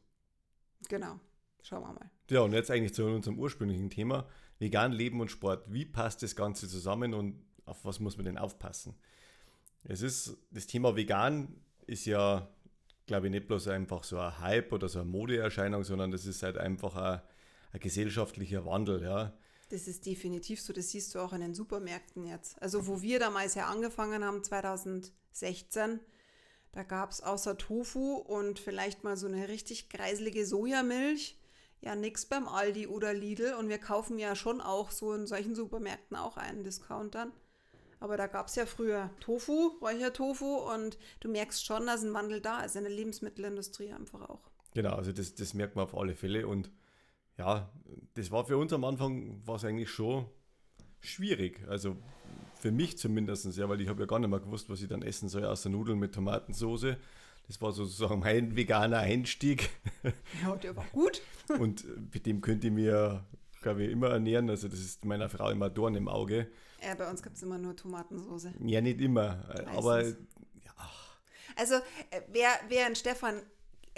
Genau, 0.89 1.19
schauen 1.61 1.81
wir 1.81 1.93
mal. 1.93 2.11
Ja, 2.29 2.41
und 2.41 2.53
jetzt 2.53 2.71
eigentlich 2.71 2.93
zu 2.93 3.05
unserem 3.05 3.39
ursprünglichen 3.39 3.89
Thema. 3.89 4.27
Vegan 4.59 4.91
Leben 4.91 5.21
und 5.21 5.29
Sport. 5.29 5.71
Wie 5.71 5.85
passt 5.85 6.23
das 6.23 6.35
Ganze 6.35 6.67
zusammen 6.67 7.13
und 7.13 7.45
auf 7.65 7.83
was 7.85 7.99
muss 7.99 8.17
man 8.17 8.25
denn 8.25 8.37
aufpassen? 8.37 8.95
Es 9.83 10.01
ist 10.01 10.37
das 10.51 10.67
Thema 10.67 10.95
Vegan 10.95 11.61
ist 11.87 12.05
ja, 12.05 12.47
glaube 13.05 13.27
ich, 13.27 13.31
nicht 13.31 13.47
bloß 13.47 13.69
einfach 13.69 14.03
so 14.03 14.19
ein 14.19 14.39
Hype 14.39 14.71
oder 14.71 14.89
so 14.89 14.99
eine 14.99 15.09
Modeerscheinung, 15.09 15.83
sondern 15.83 16.11
das 16.11 16.25
ist 16.25 16.43
halt 16.43 16.57
einfach 16.57 16.95
ein, 16.95 17.21
ein 17.71 17.79
gesellschaftlicher 17.79 18.65
Wandel, 18.65 19.01
ja. 19.01 19.33
Das 19.69 19.87
ist 19.87 20.05
definitiv 20.05 20.61
so, 20.61 20.71
das 20.71 20.91
siehst 20.91 21.13
du 21.13 21.19
auch 21.19 21.33
in 21.33 21.41
den 21.41 21.53
Supermärkten 21.53 22.25
jetzt. 22.25 22.61
Also 22.61 22.87
wo 22.87 23.01
wir 23.01 23.19
damals 23.19 23.55
ja 23.55 23.65
angefangen 23.67 24.23
haben, 24.23 24.43
2016, 24.43 25.99
da 26.71 26.83
gab 26.83 27.11
es 27.11 27.21
außer 27.21 27.57
Tofu 27.57 28.15
und 28.15 28.59
vielleicht 28.59 29.03
mal 29.03 29.17
so 29.17 29.27
eine 29.27 29.49
richtig 29.49 29.89
kreiselige 29.89 30.45
Sojamilch, 30.45 31.37
ja 31.81 31.95
nichts 31.95 32.25
beim 32.25 32.47
Aldi 32.47 32.87
oder 32.87 33.13
Lidl. 33.13 33.55
Und 33.55 33.67
wir 33.67 33.77
kaufen 33.77 34.19
ja 34.19 34.35
schon 34.35 34.61
auch 34.61 34.91
so 34.91 35.13
in 35.13 35.27
solchen 35.27 35.55
Supermärkten 35.55 36.15
auch 36.15 36.37
einen 36.37 36.63
Discountern. 36.63 37.33
Aber 37.99 38.17
da 38.17 38.27
gab 38.27 38.47
es 38.47 38.55
ja 38.55 38.65
früher 38.65 39.09
Tofu, 39.19 39.77
Räuchertofu 39.81 40.57
und 40.73 40.97
du 41.19 41.29
merkst 41.29 41.65
schon, 41.65 41.87
dass 41.87 42.03
ein 42.03 42.13
Wandel 42.13 42.41
da 42.41 42.61
ist 42.61 42.75
in 42.75 42.83
der 42.83 42.93
Lebensmittelindustrie 42.93 43.91
einfach 43.91 44.21
auch. 44.29 44.41
Genau, 44.73 44.95
also 44.95 45.11
das, 45.11 45.33
das 45.33 45.53
merkt 45.53 45.75
man 45.75 45.85
auf 45.85 45.97
alle 45.97 46.13
Fälle 46.13 46.47
und 46.47 46.71
ja, 47.37 47.71
das 48.13 48.31
war 48.31 48.45
für 48.45 48.57
uns 48.57 48.73
am 48.73 48.83
Anfang 48.83 49.41
war 49.45 49.55
es 49.55 49.65
eigentlich 49.65 49.89
schon 49.89 50.25
schwierig. 50.99 51.65
Also 51.67 51.97
für 52.59 52.71
mich 52.71 52.97
zumindest, 52.97 53.45
ja, 53.57 53.69
weil 53.69 53.81
ich 53.81 53.87
habe 53.87 54.01
ja 54.01 54.05
gar 54.05 54.19
nicht 54.19 54.29
mehr 54.29 54.39
gewusst, 54.39 54.69
was 54.69 54.81
ich 54.81 54.87
dann 54.87 55.01
essen 55.01 55.29
soll, 55.29 55.45
außer 55.45 55.69
Nudeln 55.69 55.99
mit 55.99 56.13
Tomatensauce. 56.13 56.95
Das 57.47 57.61
war 57.61 57.71
sozusagen 57.71 58.19
mein 58.19 58.55
veganer 58.55 58.99
Einstieg. 58.99 59.69
Ja, 60.43 60.55
der 60.55 60.75
war 60.75 60.85
gut. 60.91 61.21
und 61.59 61.85
mit 62.13 62.25
dem 62.25 62.41
könnte 62.41 62.67
ich 62.67 62.73
mir, 62.73 63.25
ich, 63.75 63.91
immer 63.91 64.09
ernähren. 64.09 64.49
Also 64.49 64.67
das 64.67 64.79
ist 64.79 65.05
meiner 65.05 65.29
Frau 65.29 65.49
immer 65.49 65.69
Dorn 65.69 65.95
im 65.95 66.07
Auge. 66.07 66.47
Ja, 66.83 66.95
bei 66.95 67.09
uns 67.09 67.23
gibt 67.23 67.37
es 67.37 67.43
immer 67.43 67.57
nur 67.57 67.75
Tomatensauce. 67.75 68.49
Ja, 68.59 68.81
nicht 68.81 69.01
immer. 69.01 69.43
Meistens. 69.47 69.77
Aber 69.77 70.03
ja. 70.03 70.15
Also, 71.55 71.75
äh, 72.11 72.21
wer, 72.31 72.49
wer 72.69 72.85
einen 72.85 72.95
Stefan 72.95 73.41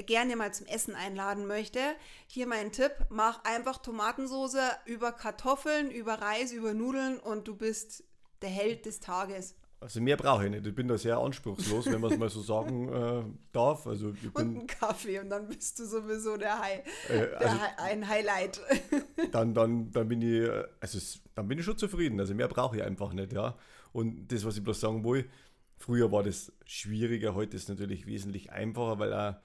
gerne 0.06 0.36
mal 0.36 0.54
zum 0.54 0.66
Essen 0.68 0.95
einladen 0.95 1.45
möchte, 1.45 1.80
hier 2.27 2.48
mein 2.48 2.71
Tipp: 2.71 2.94
mach 3.10 3.44
einfach 3.44 3.80
Tomatensauce 3.80 4.57
über 4.86 5.12
Kartoffeln, 5.12 5.92
über 5.92 6.16
Reis, 6.16 6.51
über 6.51 6.74
Nudeln 6.74 7.19
und 7.19 7.48
du 7.48 7.56
bist 7.56 8.04
der 8.42 8.50
Held 8.50 8.86
des 8.86 9.00
Tages. 9.00 9.56
Also 9.81 10.02
mehr 10.02 10.18
brauche 10.18 10.46
ich 10.46 10.52
nicht. 10.52 10.68
Ich 10.68 10.76
bin 10.76 10.90
da 10.90 10.98
sehr 10.98 11.18
anspruchslos, 11.18 11.86
wenn 11.86 12.02
man 12.02 12.12
es 12.12 12.18
mal 12.18 12.30
so 12.30 12.42
sagen 12.42 12.90
äh, 12.90 13.24
darf. 13.54 13.88
Also 13.88 14.10
ich 14.12 14.22
bin, 14.22 14.31
und 14.34 14.58
einen 14.58 14.68
Kaffee 14.68 15.20
und 15.20 15.30
dann 15.30 15.48
bist 15.48 15.80
du 15.80 15.86
sowieso 15.86 16.36
der, 16.36 16.60
High, 16.60 16.80
äh, 17.10 17.18
der 17.18 17.42
also, 17.42 17.62
ein 17.78 18.08
Highlight. 18.08 18.60
Dann, 19.31 19.54
dann, 19.54 19.92
dann 19.92 20.08
bin 20.08 20.22
ich, 20.22 20.50
also 20.80 21.20
dann 21.36 21.48
bin 21.48 21.60
ich 21.60 21.66
schon 21.66 21.78
zufrieden. 21.78 22.20
Also 22.20 22.34
mehr 22.34 22.48
brauche 22.48 22.78
ich 22.78 22.84
einfach 22.84 23.14
nicht, 23.14 23.31
ja. 23.31 23.56
Und 23.92 24.31
das, 24.31 24.44
was 24.44 24.58
ich 24.58 24.64
bloß 24.64 24.80
sagen 24.80 25.04
will, 25.04 25.30
früher 25.78 26.12
war 26.12 26.24
das 26.24 26.52
schwieriger, 26.66 27.36
heute 27.36 27.56
ist 27.56 27.64
es 27.64 27.70
natürlich 27.70 28.06
wesentlich 28.06 28.52
einfacher, 28.52 28.98
weil 28.98 29.14
auch 29.14 29.36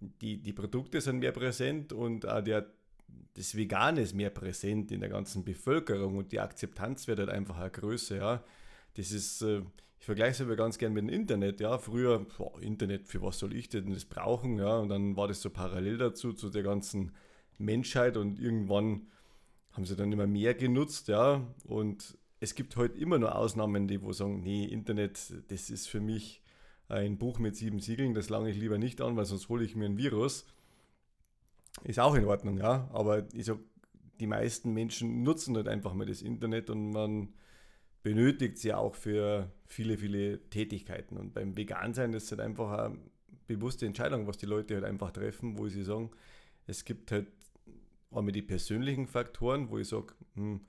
die, 0.00 0.40
die 0.40 0.52
Produkte 0.52 1.00
sind 1.00 1.18
mehr 1.18 1.32
präsent 1.32 1.92
und 1.92 2.26
auch 2.26 2.42
der, 2.42 2.66
das 3.34 3.56
Vegane 3.56 4.00
ist 4.00 4.14
mehr 4.14 4.30
präsent 4.30 4.92
in 4.92 5.00
der 5.00 5.08
ganzen 5.08 5.44
Bevölkerung 5.44 6.16
und 6.16 6.32
die 6.32 6.40
Akzeptanz 6.40 7.06
wird 7.06 7.18
halt 7.18 7.30
einfach 7.30 7.70
größer, 7.70 8.16
ja. 8.16 8.44
Das 8.94 9.12
ist, 9.12 9.42
äh, 9.42 9.62
ich 9.98 10.06
vergleiche 10.06 10.32
es 10.32 10.40
aber 10.40 10.56
ganz 10.56 10.78
gern 10.78 10.92
mit 10.92 11.04
dem 11.04 11.08
Internet, 11.08 11.60
ja. 11.60 11.78
Früher, 11.78 12.26
boah, 12.36 12.60
Internet, 12.60 13.06
für 13.08 13.22
was 13.22 13.38
soll 13.38 13.54
ich 13.54 13.68
denn 13.68 13.90
das 13.90 14.04
brauchen, 14.04 14.58
ja. 14.58 14.78
Und 14.78 14.88
dann 14.88 15.16
war 15.16 15.28
das 15.28 15.40
so 15.40 15.50
parallel 15.50 15.98
dazu, 15.98 16.32
zu 16.32 16.50
der 16.50 16.62
ganzen 16.62 17.12
Menschheit 17.58 18.16
und 18.16 18.38
irgendwann 18.38 19.08
haben 19.72 19.86
sie 19.86 19.96
dann 19.96 20.12
immer 20.12 20.26
mehr 20.26 20.54
genutzt, 20.54 21.08
ja. 21.08 21.46
Und 21.64 22.18
es 22.40 22.54
gibt 22.54 22.76
heute 22.76 22.98
immer 22.98 23.18
nur 23.18 23.36
Ausnahmen, 23.36 23.86
die 23.88 24.02
wo 24.02 24.12
sagen, 24.12 24.42
nee, 24.42 24.64
Internet, 24.64 25.32
das 25.48 25.70
ist 25.70 25.88
für 25.88 26.00
mich 26.00 26.42
ein 26.88 27.16
Buch 27.16 27.38
mit 27.38 27.56
sieben 27.56 27.78
Siegeln, 27.80 28.14
das 28.14 28.28
lange 28.28 28.50
ich 28.50 28.56
lieber 28.56 28.78
nicht 28.78 29.00
an, 29.00 29.16
weil 29.16 29.24
sonst 29.24 29.48
hole 29.48 29.64
ich 29.64 29.76
mir 29.76 29.86
ein 29.86 29.96
Virus. 29.96 30.44
Ist 31.84 32.00
auch 32.00 32.14
in 32.14 32.26
Ordnung, 32.26 32.58
ja. 32.58 32.88
Aber 32.92 33.26
ich 33.32 33.46
sag, 33.46 33.58
die 34.20 34.26
meisten 34.26 34.74
Menschen 34.74 35.22
nutzen 35.22 35.56
halt 35.56 35.68
einfach 35.68 35.94
mal 35.94 36.06
das 36.06 36.20
Internet 36.22 36.68
und 36.68 36.90
man 36.90 37.32
benötigt 38.02 38.58
sie 38.58 38.74
auch 38.74 38.94
für 38.94 39.50
viele, 39.66 39.96
viele 39.96 40.48
Tätigkeiten. 40.50 41.16
Und 41.16 41.34
beim 41.34 41.56
Vegansein 41.56 42.12
ist 42.12 42.24
es 42.24 42.30
halt 42.32 42.40
einfach 42.40 42.86
eine 42.86 42.98
bewusste 43.46 43.86
Entscheidung, 43.86 44.26
was 44.26 44.38
die 44.38 44.46
Leute 44.46 44.74
halt 44.74 44.84
einfach 44.84 45.12
treffen, 45.12 45.58
wo 45.58 45.68
sie 45.68 45.82
sagen, 45.82 46.10
es 46.66 46.84
gibt 46.84 47.12
halt 47.12 47.28
einmal 48.10 48.32
die 48.32 48.42
persönlichen 48.42 49.06
Faktoren, 49.06 49.70
wo 49.70 49.78
ich 49.78 49.88
sage, 49.88 50.14
hm, 50.34 50.60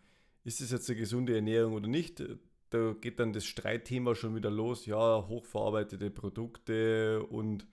ist 0.43 0.61
das 0.61 0.71
jetzt 0.71 0.89
eine 0.89 0.99
gesunde 0.99 1.35
Ernährung 1.35 1.73
oder 1.73 1.87
nicht? 1.87 2.23
Da 2.69 2.93
geht 2.99 3.19
dann 3.19 3.33
das 3.33 3.45
Streitthema 3.45 4.15
schon 4.15 4.35
wieder 4.35 4.49
los, 4.49 4.85
ja, 4.85 5.27
hochverarbeitete 5.27 6.09
Produkte 6.09 7.23
und 7.23 7.67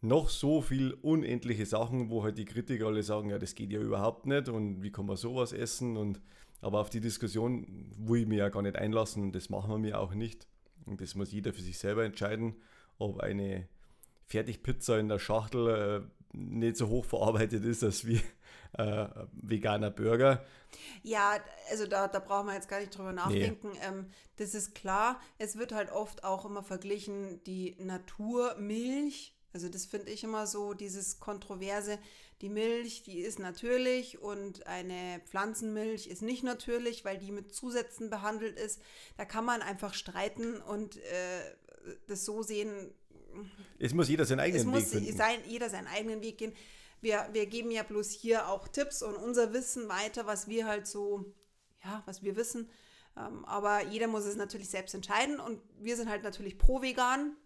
noch 0.00 0.28
so 0.28 0.60
viel 0.60 0.92
unendliche 1.02 1.66
Sachen, 1.66 2.10
wo 2.10 2.22
halt 2.22 2.38
die 2.38 2.44
Kritiker 2.44 2.86
alle 2.86 3.02
sagen, 3.02 3.30
ja, 3.30 3.38
das 3.38 3.54
geht 3.54 3.72
ja 3.72 3.80
überhaupt 3.80 4.26
nicht 4.26 4.48
und 4.48 4.82
wie 4.82 4.92
kann 4.92 5.06
man 5.06 5.16
sowas 5.16 5.52
essen 5.52 5.96
und 5.96 6.20
aber 6.64 6.80
auf 6.80 6.88
die 6.88 7.00
Diskussion 7.00 7.66
will 7.98 8.22
ich 8.22 8.26
mir 8.26 8.38
ja 8.38 8.48
gar 8.48 8.62
nicht 8.62 8.76
einlassen, 8.76 9.32
das 9.32 9.50
machen 9.50 9.70
wir 9.70 9.78
mir 9.78 10.00
auch 10.00 10.14
nicht. 10.14 10.48
Und 10.86 11.00
das 11.00 11.14
muss 11.14 11.30
jeder 11.30 11.52
für 11.52 11.60
sich 11.60 11.78
selber 11.78 12.04
entscheiden, 12.04 12.56
ob 12.98 13.20
eine 13.20 13.68
Fertigpizza 14.26 14.98
in 14.98 15.08
der 15.08 15.18
Schachtel 15.18 15.68
äh, 15.68 16.36
nicht 16.36 16.76
so 16.76 16.88
hoch 16.88 17.04
verarbeitet 17.04 17.64
ist 17.64 17.84
als 17.84 18.06
wie 18.06 18.20
äh, 18.78 19.06
veganer 19.32 19.90
Burger. 19.90 20.44
Ja, 21.02 21.36
also 21.70 21.86
da, 21.86 22.08
da 22.08 22.18
brauchen 22.18 22.46
wir 22.46 22.54
jetzt 22.54 22.68
gar 22.68 22.80
nicht 22.80 22.96
drüber 22.96 23.12
nachdenken. 23.12 23.72
Nee. 23.72 23.78
Ähm, 23.86 24.06
das 24.36 24.54
ist 24.54 24.74
klar. 24.74 25.20
Es 25.38 25.56
wird 25.56 25.72
halt 25.72 25.92
oft 25.92 26.24
auch 26.24 26.46
immer 26.46 26.62
verglichen, 26.62 27.42
die 27.44 27.76
Naturmilch 27.78 29.36
Also 29.54 29.68
das 29.68 29.86
finde 29.86 30.10
ich 30.10 30.24
immer 30.24 30.48
so, 30.48 30.74
dieses 30.74 31.20
Kontroverse, 31.20 32.00
die 32.40 32.48
Milch, 32.48 33.04
die 33.04 33.20
ist 33.20 33.38
natürlich 33.38 34.20
und 34.20 34.66
eine 34.66 35.20
Pflanzenmilch 35.26 36.08
ist 36.08 36.22
nicht 36.22 36.42
natürlich, 36.42 37.04
weil 37.04 37.18
die 37.18 37.30
mit 37.30 37.54
Zusätzen 37.54 38.10
behandelt 38.10 38.58
ist. 38.58 38.82
Da 39.16 39.24
kann 39.24 39.44
man 39.44 39.62
einfach 39.62 39.94
streiten 39.94 40.56
und 40.60 40.96
äh, 40.96 41.54
das 42.08 42.24
so 42.24 42.42
sehen. 42.42 42.92
Es 43.78 43.94
muss 43.94 44.08
jeder 44.08 44.26
seinen 44.26 44.40
eigenen 44.40 44.74
Weg 44.74 44.88
finden. 44.88 45.04
Es 45.04 45.12
muss 45.12 45.18
sein, 45.18 45.38
jeder 45.46 45.70
seinen 45.70 45.86
eigenen 45.86 46.20
Weg 46.20 46.38
gehen. 46.38 46.52
Wir, 47.00 47.28
wir 47.32 47.46
geben 47.46 47.70
ja 47.70 47.84
bloß 47.84 48.10
hier 48.10 48.48
auch 48.48 48.66
Tipps 48.66 49.02
und 49.02 49.14
unser 49.14 49.52
Wissen 49.52 49.88
weiter, 49.88 50.26
was 50.26 50.48
wir 50.48 50.66
halt 50.66 50.88
so, 50.88 51.32
ja, 51.84 52.02
was 52.06 52.24
wir 52.24 52.34
wissen. 52.34 52.68
Ähm, 53.16 53.44
aber 53.44 53.84
jeder 53.84 54.08
muss 54.08 54.24
es 54.24 54.34
natürlich 54.34 54.68
selbst 54.68 54.96
entscheiden 54.96 55.38
und 55.38 55.60
wir 55.78 55.96
sind 55.96 56.08
halt 56.08 56.24
natürlich 56.24 56.58
pro 56.58 56.82
vegan 56.82 57.36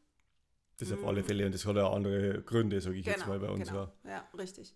das 0.79 0.93
auf 0.93 1.05
alle 1.05 1.25
Fälle 1.25 1.47
und 1.47 1.55
das 1.55 1.67
hat 1.67 1.77
ja 1.77 1.91
andere 1.91 2.43
Gründe, 2.43 2.81
sage 2.81 2.97
ich 2.97 3.05
genau, 3.05 3.17
jetzt 3.17 3.27
mal 3.27 3.39
bei 3.39 3.49
uns. 3.49 3.69
Genau. 3.69 3.93
Ja, 4.05 4.27
richtig. 4.39 4.75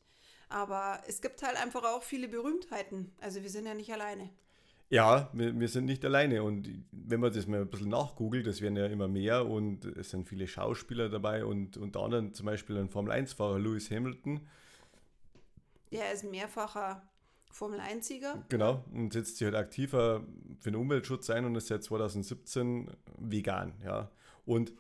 Aber 0.48 1.00
es 1.06 1.22
gibt 1.22 1.42
halt 1.42 1.56
einfach 1.56 1.84
auch 1.84 2.02
viele 2.02 2.28
Berühmtheiten. 2.28 3.12
Also 3.20 3.42
wir 3.42 3.48
sind 3.48 3.66
ja 3.66 3.74
nicht 3.74 3.92
alleine. 3.92 4.30
Ja, 4.90 5.30
wir, 5.32 5.58
wir 5.58 5.68
sind 5.68 5.86
nicht 5.86 6.04
alleine. 6.04 6.42
Und 6.42 6.68
wenn 6.90 7.20
man 7.20 7.32
das 7.32 7.46
mal 7.46 7.62
ein 7.62 7.70
bisschen 7.70 7.88
nachgoogelt, 7.88 8.46
das 8.46 8.60
werden 8.60 8.76
ja 8.76 8.86
immer 8.86 9.08
mehr 9.08 9.46
und 9.46 9.86
es 9.86 10.10
sind 10.10 10.28
viele 10.28 10.46
Schauspieler 10.46 11.08
dabei 11.08 11.46
und 11.46 11.78
unter 11.78 12.00
anderem 12.00 12.34
zum 12.34 12.46
Beispiel 12.46 12.76
ein 12.76 12.90
Formel-1-Fahrer, 12.90 13.58
Lewis 13.58 13.90
Hamilton. 13.90 14.46
Der 15.92 16.12
ist 16.12 16.24
mehrfacher 16.24 17.02
Formel-1-Sieger. 17.52 18.44
Genau, 18.50 18.84
und 18.92 19.14
setzt 19.14 19.38
sich 19.38 19.46
halt 19.46 19.54
aktiver 19.54 20.26
für 20.60 20.70
den 20.70 20.76
Umweltschutz 20.76 21.30
ein 21.30 21.46
und 21.46 21.54
ist 21.54 21.68
seit 21.68 21.84
2017 21.84 22.90
vegan. 23.18 23.72
Ja. 23.84 24.10
Und 24.44 24.74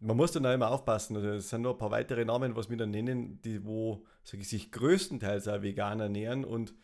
man 0.00 0.16
muss 0.16 0.32
dann 0.32 0.46
auch 0.46 0.54
immer 0.54 0.70
aufpassen. 0.70 1.16
Also 1.16 1.28
es 1.28 1.50
sind 1.50 1.62
noch 1.62 1.72
ein 1.72 1.78
paar 1.78 1.90
weitere 1.90 2.24
Namen, 2.24 2.56
was 2.56 2.70
wir 2.70 2.76
dann 2.76 2.90
nennen, 2.90 3.40
die 3.42 3.64
wo 3.64 4.04
sag 4.24 4.40
ich, 4.40 4.48
sich 4.48 4.72
größtenteils 4.72 5.48
auch 5.48 5.62
vegan 5.62 6.00
ernähren 6.00 6.44
und 6.44 6.74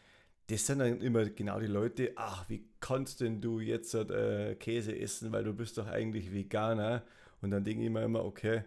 das 0.48 0.66
sind 0.66 0.78
dann 0.78 1.00
immer 1.00 1.24
genau 1.26 1.58
die 1.58 1.66
Leute, 1.66 2.12
ach, 2.14 2.48
wie 2.48 2.68
kannst 2.78 3.20
denn 3.20 3.40
du 3.40 3.58
jetzt 3.58 3.94
äh, 3.94 4.54
Käse 4.54 4.96
essen, 4.96 5.32
weil 5.32 5.42
du 5.42 5.52
bist 5.52 5.76
doch 5.76 5.88
eigentlich 5.88 6.32
Veganer. 6.32 7.02
Und 7.40 7.50
dann 7.50 7.64
denke 7.64 7.84
ich 7.84 7.90
mir 7.90 8.04
immer, 8.04 8.24
okay, 8.24 8.62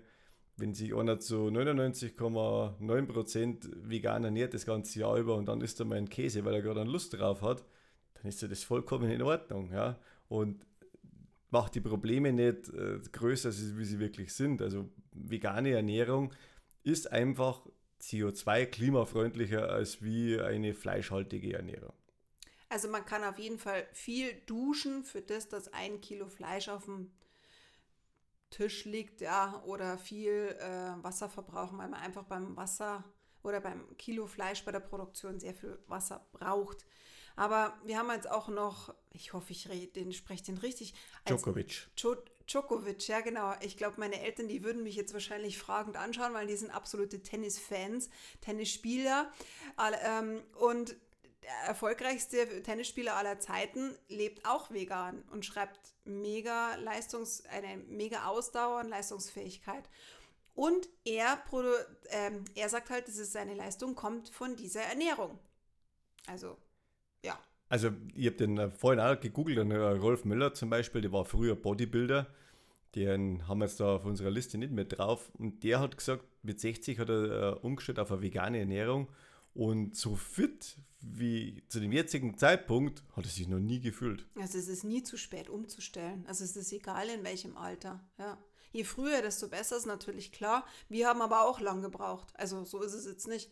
wenn 0.58 0.74
sich 0.74 0.94
einer 0.94 1.20
zu 1.20 1.48
99,9% 1.48 3.90
vegan 3.90 4.26
ernährt 4.26 4.54
das 4.54 4.66
ganze 4.66 5.00
Jahr 5.00 5.18
über 5.18 5.36
und 5.36 5.46
dann 5.46 5.62
isst 5.62 5.80
er 5.80 5.86
mal 5.86 5.98
einen 5.98 6.10
Käse, 6.10 6.44
weil 6.44 6.56
er 6.56 6.62
gerade 6.62 6.84
Lust 6.84 7.18
drauf 7.18 7.42
hat, 7.42 7.64
dann 8.16 8.26
ist 8.26 8.42
ja 8.42 8.50
das 8.50 8.64
vollkommen 8.64 9.10
in 9.10 9.22
Ordnung. 9.22 9.72
Ja? 9.72 9.98
Und 10.28 10.66
macht 11.52 11.76
die 11.76 11.82
Probleme 11.82 12.32
nicht 12.32 12.70
äh, 12.70 13.00
größer, 13.12 13.52
wie 13.78 13.86
sie 13.86 14.00
wirklich 14.00 14.34
sind. 14.34 14.62
Also 14.62 14.90
vegane 15.12 15.72
Ernährung 15.72 16.34
ist 16.84 17.12
einfach 17.12 17.66
CO2 18.02 18.66
klimafreundlicher 18.66 19.70
als 19.70 20.02
wie 20.02 20.40
eine 20.40 20.74
fleischhaltige 20.74 21.54
Ernährung. 21.54 21.94
Also 22.70 22.88
man 22.88 23.06
kann 23.06 23.24
auf 23.24 23.40
jeden 23.40 23.58
Fall 23.58 23.88
viel 23.94 24.34
duschen 24.46 25.04
für 25.04 25.22
das, 25.22 25.50
dass 25.50 25.74
ein 25.74 26.02
Kilo 26.02 26.28
Fleisch 26.28 26.70
auf 26.70 26.86
dem 26.86 27.12
Tisch 28.52 28.86
liegt, 28.86 29.22
ja, 29.22 29.62
oder 29.66 29.98
viel 29.98 30.56
äh, 30.60 31.04
Wasser 31.04 31.30
verbrauchen, 31.30 31.78
weil 31.78 31.90
man 31.90 32.00
einfach 32.00 32.24
beim 32.24 32.56
Wasser 32.56 33.04
oder 33.44 33.60
beim 33.60 33.96
Kilo 33.98 34.28
Fleisch 34.28 34.64
bei 34.66 34.72
der 34.72 34.80
Produktion 34.80 35.40
sehr 35.40 35.54
viel 35.54 35.80
Wasser 35.88 36.28
braucht. 36.32 36.86
Aber 37.40 37.80
wir 37.86 37.98
haben 37.98 38.12
jetzt 38.12 38.30
auch 38.30 38.50
noch, 38.50 38.94
ich 39.12 39.32
hoffe, 39.32 39.54
ich 39.54 39.64
den, 39.96 40.12
spreche 40.12 40.44
den 40.44 40.58
richtig. 40.58 40.94
Djokovic. 41.26 41.88
Djokovic, 42.46 43.08
ja 43.08 43.22
genau. 43.22 43.54
Ich 43.62 43.78
glaube, 43.78 43.98
meine 43.98 44.20
Eltern, 44.20 44.50
die 44.50 44.62
würden 44.62 44.84
mich 44.84 44.98
jetzt 44.98 45.14
wahrscheinlich 45.14 45.58
fragend 45.58 45.96
anschauen, 45.96 46.34
weil 46.34 46.48
die 46.48 46.58
sind 46.58 46.70
absolute 46.70 47.24
Tennisfans, 47.24 48.10
Tennisspieler. 48.42 49.32
Ähm, 50.04 50.42
und 50.56 50.98
der 51.44 51.54
erfolgreichste 51.68 52.62
Tennisspieler 52.62 53.16
aller 53.16 53.40
Zeiten 53.40 53.98
lebt 54.10 54.46
auch 54.46 54.70
vegan 54.72 55.24
und 55.32 55.46
schreibt 55.46 55.80
mega 56.04 56.76
Leistungs, 56.76 57.46
eine 57.46 57.78
mega 57.78 58.26
Ausdauer 58.26 58.82
und 58.82 58.90
Leistungsfähigkeit. 58.90 59.90
Und 60.56 60.90
er, 61.06 61.42
ähm, 62.10 62.44
er 62.56 62.68
sagt 62.68 62.90
halt, 62.90 63.08
dass 63.08 63.16
es 63.16 63.32
seine 63.32 63.54
Leistung 63.54 63.96
kommt 63.96 64.28
von 64.28 64.58
dieser 64.58 64.82
Ernährung. 64.82 65.40
Also 66.28 66.58
ja. 67.24 67.38
Also, 67.68 67.92
ich 68.16 68.26
habe 68.26 68.38
den 68.38 68.58
äh, 68.58 68.70
vorhin 68.70 69.00
auch 69.00 69.20
gegoogelt, 69.20 69.60
und, 69.60 69.72
äh, 69.72 69.78
Rolf 69.78 70.26
Müller 70.26 70.54
zum 70.54 70.70
Beispiel, 70.70 71.02
der 71.02 71.12
war 71.12 71.26
früher 71.26 71.56
Bodybuilder. 71.56 72.28
Den 72.96 73.48
haben 73.48 73.60
wir 73.60 73.66
jetzt 73.66 73.80
da 73.80 73.96
auf 73.96 74.06
unserer 74.06 74.32
Liste 74.32 74.58
nicht 74.58 74.72
mehr 74.72 74.86
drauf. 74.86 75.30
Und 75.38 75.64
der 75.64 75.80
hat 75.80 75.96
gesagt, 75.96 76.24
mit 76.42 76.60
60 76.60 76.98
hat 76.98 77.10
er 77.10 77.54
äh, 77.54 77.60
umgestellt 77.60 78.00
auf 78.00 78.12
eine 78.12 78.22
vegane 78.22 78.60
Ernährung. 78.60 79.10
Und 79.54 79.96
so 79.96 80.16
fit 80.16 80.78
wie 81.02 81.64
zu 81.70 81.80
dem 81.80 81.92
jetzigen 81.92 82.38
Zeitpunkt 82.38 83.04
hat 83.16 83.26
er 83.26 83.32
sich 83.32 83.48
noch 83.48 83.60
nie 83.60 83.80
gefühlt. 83.80 84.26
Also 84.36 84.58
es 84.58 84.68
ist 84.68 84.84
nie 84.84 85.04
zu 85.04 85.18
spät 85.18 85.50
umzustellen. 85.50 86.26
Also 86.28 86.44
es 86.44 86.56
ist 86.56 86.72
egal 86.74 87.10
in 87.10 87.24
welchem 87.24 87.58
Alter. 87.58 88.04
Ja. 88.18 88.38
Je 88.72 88.84
früher, 88.84 89.22
desto 89.22 89.48
besser 89.48 89.78
ist 89.78 89.88
natürlich 89.88 90.32
klar. 90.32 90.66
Wir 90.90 91.08
haben 91.08 91.22
aber 91.22 91.48
auch 91.48 91.60
lang 91.60 91.82
gebraucht. 91.82 92.28
Also 92.36 92.64
so 92.66 92.82
ist 92.82 92.94
es 92.94 93.06
jetzt 93.06 93.28
nicht. 93.28 93.52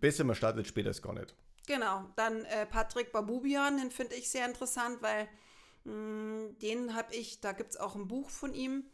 Besser, 0.00 0.24
man 0.24 0.36
startet 0.36 0.66
später 0.66 0.90
ist 0.90 1.02
gar 1.02 1.14
nicht. 1.14 1.34
Genau, 1.66 2.04
dann 2.14 2.44
äh, 2.44 2.64
Patrick 2.64 3.12
Babubian, 3.12 3.78
den 3.78 3.90
finde 3.90 4.14
ich 4.14 4.30
sehr 4.30 4.46
interessant, 4.46 5.02
weil 5.02 5.28
mh, 5.84 5.92
hm, 5.92 6.58
den 6.60 6.94
habe 6.94 7.14
ich, 7.14 7.40
da 7.40 7.52
gibt 7.52 7.70
es 7.70 7.76
auch 7.76 7.96
ein 7.96 8.08
Buch 8.08 8.30
von 8.30 8.54
ihm 8.54 8.84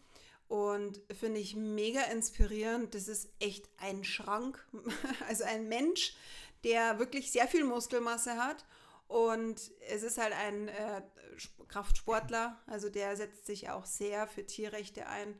und 0.49 1.01
finde 1.19 1.39
ich 1.41 1.55
mega 1.55 2.03
inspirierend. 2.05 2.95
Das 2.95 3.09
ist 3.09 3.29
echt 3.41 3.69
ein 3.79 4.05
Schrank, 4.05 4.67
also 5.29 5.45
ein 5.45 5.69
Mensch, 5.69 6.17
der 6.65 6.99
wirklich 6.99 7.31
sehr 7.31 7.47
viel 7.47 7.65
Muskelmasse 7.65 8.37
hat 8.37 8.65
und 9.09 9.61
es 9.89 10.03
ist 10.03 10.17
halt 10.17 10.33
ein 10.33 10.69
äh, 10.69 11.03
Kraftsportler, 11.69 12.59
also 12.67 12.89
der 12.89 13.17
setzt 13.17 13.45
sich 13.45 13.69
auch 13.69 13.85
sehr 13.85 14.27
für 14.27 14.47
Tierrechte 14.47 15.07
ein 15.07 15.39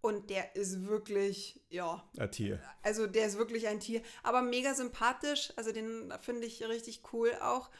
und 0.00 0.30
der 0.30 0.56
ist 0.56 0.86
wirklich, 0.86 1.60
ja. 1.68 2.02
Ein 2.18 2.30
Tier. 2.30 2.60
Also 2.82 3.06
der 3.06 3.26
ist 3.26 3.36
wirklich 3.36 3.68
ein 3.68 3.80
Tier. 3.80 4.02
Aber 4.22 4.42
mega 4.42 4.74
sympathisch. 4.74 5.52
Also 5.56 5.72
den 5.72 6.12
finde 6.20 6.46
ich 6.46 6.66
richtig 6.66 7.02
cool 7.12 7.32
auch. 7.42 7.70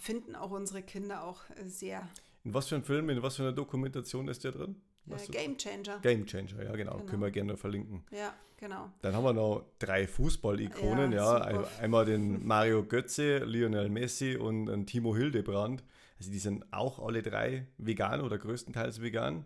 Finden 0.00 0.34
auch 0.34 0.50
unsere 0.50 0.82
Kinder 0.82 1.24
auch 1.24 1.42
sehr. 1.64 2.08
In 2.42 2.54
was 2.54 2.68
für 2.68 2.74
einem 2.74 2.84
Film, 2.84 3.08
in 3.10 3.22
was 3.22 3.36
für 3.36 3.42
einer 3.42 3.52
Dokumentation 3.52 4.28
ist 4.28 4.42
der 4.42 4.52
drin? 4.52 4.80
Äh, 5.08 5.30
Game 5.30 5.56
Changer. 5.56 5.98
Game 6.00 6.26
Changer, 6.26 6.62
ja 6.64 6.74
genau. 6.74 6.96
genau. 6.96 7.04
Können 7.04 7.22
wir 7.22 7.30
gerne 7.30 7.56
verlinken. 7.56 8.04
Ja, 8.10 8.34
genau. 8.56 8.90
Dann 9.02 9.14
haben 9.14 9.24
wir 9.24 9.32
noch 9.32 9.64
drei 9.78 10.06
Fußball-Ikonen. 10.06 11.12
Ja, 11.12 11.50
ja. 11.50 11.68
Einmal 11.80 12.06
den 12.06 12.44
Mario 12.46 12.84
Götze, 12.84 13.38
Lionel 13.38 13.90
Messi 13.90 14.36
und 14.36 14.68
einen 14.68 14.86
Timo 14.86 15.14
Hildebrand. 15.14 15.84
Also 16.18 16.32
die 16.32 16.38
sind 16.38 16.72
auch 16.72 16.98
alle 16.98 17.22
drei 17.22 17.66
vegan 17.76 18.22
oder 18.22 18.38
größtenteils 18.38 19.02
vegan 19.02 19.44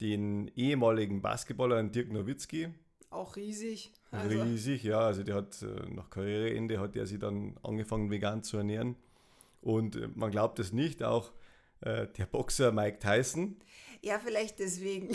den 0.00 0.50
ehemaligen 0.56 1.22
Basketballer 1.22 1.82
Dirk 1.84 2.12
Nowitzki. 2.12 2.68
Auch 3.10 3.36
riesig. 3.36 3.92
Also. 4.10 4.42
Riesig, 4.42 4.84
ja. 4.84 5.00
Also 5.00 5.22
der 5.22 5.36
hat 5.36 5.62
äh, 5.62 5.90
nach 5.90 6.10
Karriereende 6.10 6.78
hat 6.78 6.96
er 6.96 7.06
sich 7.06 7.18
dann 7.18 7.56
angefangen 7.62 8.10
vegan 8.10 8.42
zu 8.42 8.58
ernähren. 8.58 8.96
Und 9.62 9.96
äh, 9.96 10.08
man 10.14 10.30
glaubt 10.30 10.58
es 10.58 10.72
nicht, 10.72 11.02
auch 11.02 11.32
äh, 11.80 12.06
der 12.06 12.26
Boxer 12.26 12.72
Mike 12.72 12.98
Tyson. 12.98 13.56
Ja, 14.02 14.20
vielleicht 14.20 14.60
deswegen. 14.60 15.08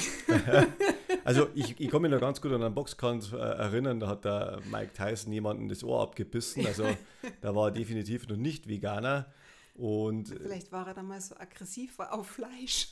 also 1.23 1.47
ich, 1.55 1.79
ich 1.79 1.89
kann 1.89 2.01
mich 2.01 2.11
noch 2.11 2.19
ganz 2.19 2.41
gut 2.41 2.51
an 2.51 2.63
einen 2.63 2.75
Boxkampf 2.75 3.31
erinnern, 3.31 4.01
da 4.01 4.07
hat 4.09 4.25
der 4.25 4.59
Mike 4.69 4.91
Tyson 4.91 5.31
jemanden 5.31 5.69
das 5.69 5.85
Ohr 5.85 6.01
abgebissen. 6.01 6.65
Also 6.67 6.85
da 7.41 7.55
war 7.55 7.69
er 7.69 7.71
definitiv 7.71 8.27
noch 8.27 8.35
nicht 8.35 8.67
Veganer. 8.67 9.31
Und, 9.75 10.29
vielleicht 10.29 10.71
war 10.71 10.87
er 10.87 10.93
damals 10.93 11.29
so 11.29 11.37
aggressiv 11.37 11.97
auf 11.97 12.27
Fleisch. 12.27 12.89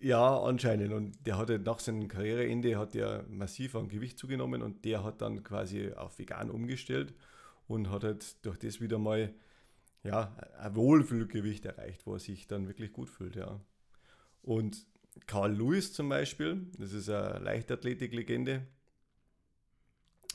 Ja, 0.00 0.40
anscheinend. 0.40 0.92
Und 0.92 1.26
der 1.26 1.38
hatte 1.38 1.58
nach 1.58 1.78
seinem 1.78 2.08
Karriereende 2.08 2.78
hat 2.78 2.94
er 2.94 3.24
massiv 3.28 3.74
an 3.74 3.88
Gewicht 3.88 4.18
zugenommen 4.18 4.62
und 4.62 4.84
der 4.84 5.02
hat 5.02 5.22
dann 5.22 5.42
quasi 5.42 5.92
auf 5.92 6.18
vegan 6.18 6.50
umgestellt 6.50 7.14
und 7.66 7.90
hat 7.90 8.04
halt 8.04 8.44
durch 8.44 8.58
das 8.58 8.80
wieder 8.80 8.98
mal 8.98 9.32
ja, 10.04 10.36
ein 10.58 10.74
Wohlfühlgewicht 10.76 11.64
erreicht, 11.64 12.06
wo 12.06 12.14
er 12.14 12.20
sich 12.20 12.46
dann 12.46 12.68
wirklich 12.68 12.92
gut 12.92 13.10
fühlt, 13.10 13.36
ja. 13.36 13.60
Und 14.42 14.86
Carl 15.26 15.52
Lewis 15.52 15.92
zum 15.92 16.08
Beispiel, 16.08 16.66
das 16.78 16.92
ist 16.92 17.08
eine 17.08 17.40
Leichtathletik-Legende, 17.40 18.62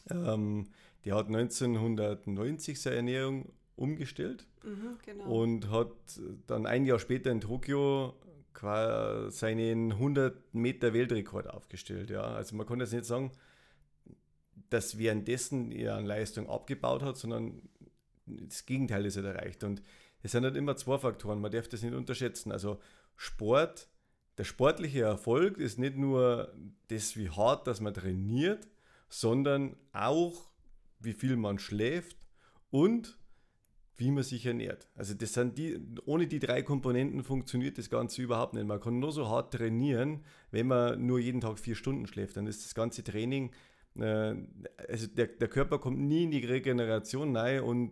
ähm, 0.09 0.67
der 1.05 1.15
hat 1.15 1.27
1990 1.27 2.81
seine 2.81 2.97
Ernährung 2.97 3.53
umgestellt 3.75 4.45
mhm, 4.63 4.97
genau. 5.05 5.23
und 5.23 5.69
hat 5.69 5.91
dann 6.47 6.65
ein 6.65 6.85
Jahr 6.85 6.99
später 6.99 7.31
in 7.31 7.41
Tokio 7.41 8.15
seinen 8.53 9.93
100 9.93 10.53
Meter 10.53 10.93
Weltrekord 10.93 11.47
aufgestellt. 11.47 12.09
Ja. 12.09 12.21
Also 12.21 12.55
man 12.55 12.67
kann 12.67 12.79
jetzt 12.79 12.93
nicht 12.93 13.05
sagen, 13.05 13.31
dass 14.69 14.97
währenddessen 14.97 15.71
er 15.71 15.95
an 15.95 16.05
Leistung 16.05 16.49
abgebaut 16.49 17.01
hat, 17.01 17.17
sondern 17.17 17.61
das 18.25 18.65
Gegenteil 18.65 19.05
ist 19.05 19.17
halt 19.17 19.25
erreicht. 19.25 19.63
Und 19.63 19.81
es 20.21 20.31
sind 20.31 20.43
halt 20.43 20.55
immer 20.55 20.75
zwei 20.75 20.97
Faktoren, 20.97 21.41
man 21.41 21.51
darf 21.51 21.67
das 21.67 21.81
nicht 21.81 21.93
unterschätzen. 21.93 22.51
Also 22.51 22.79
Sport 23.15 23.87
der 24.37 24.45
sportliche 24.45 25.01
Erfolg 25.01 25.57
ist 25.57 25.77
nicht 25.77 25.97
nur 25.97 26.53
das, 26.87 27.15
wie 27.17 27.29
hart, 27.29 27.67
dass 27.67 27.81
man 27.81 27.93
trainiert, 27.93 28.67
sondern 29.09 29.75
auch, 29.91 30.49
wie 30.99 31.13
viel 31.13 31.35
man 31.35 31.59
schläft 31.59 32.17
und 32.69 33.19
wie 33.97 34.11
man 34.11 34.23
sich 34.23 34.45
ernährt. 34.45 34.87
Also 34.95 35.13
das 35.13 35.33
sind 35.33 35.57
die, 35.57 35.79
ohne 36.05 36.27
die 36.27 36.39
drei 36.39 36.61
Komponenten 36.63 37.23
funktioniert 37.23 37.77
das 37.77 37.89
Ganze 37.89 38.21
überhaupt 38.21 38.53
nicht. 38.53 38.65
Man 38.65 38.79
kann 38.79 38.99
nur 38.99 39.11
so 39.11 39.29
hart 39.29 39.53
trainieren, 39.53 40.23
wenn 40.49 40.67
man 40.67 41.05
nur 41.05 41.19
jeden 41.19 41.41
Tag 41.41 41.59
vier 41.59 41.75
Stunden 41.75 42.07
schläft. 42.07 42.37
Dann 42.37 42.47
ist 42.47 42.65
das 42.65 42.73
ganze 42.73 43.03
Training, 43.03 43.51
äh, 43.97 44.35
also 44.89 45.07
der, 45.07 45.27
der 45.27 45.47
Körper 45.47 45.79
kommt 45.79 45.99
nie 45.99 46.23
in 46.23 46.31
die 46.31 46.45
Regeneration 46.45 47.35
rein 47.35 47.61
und 47.61 47.91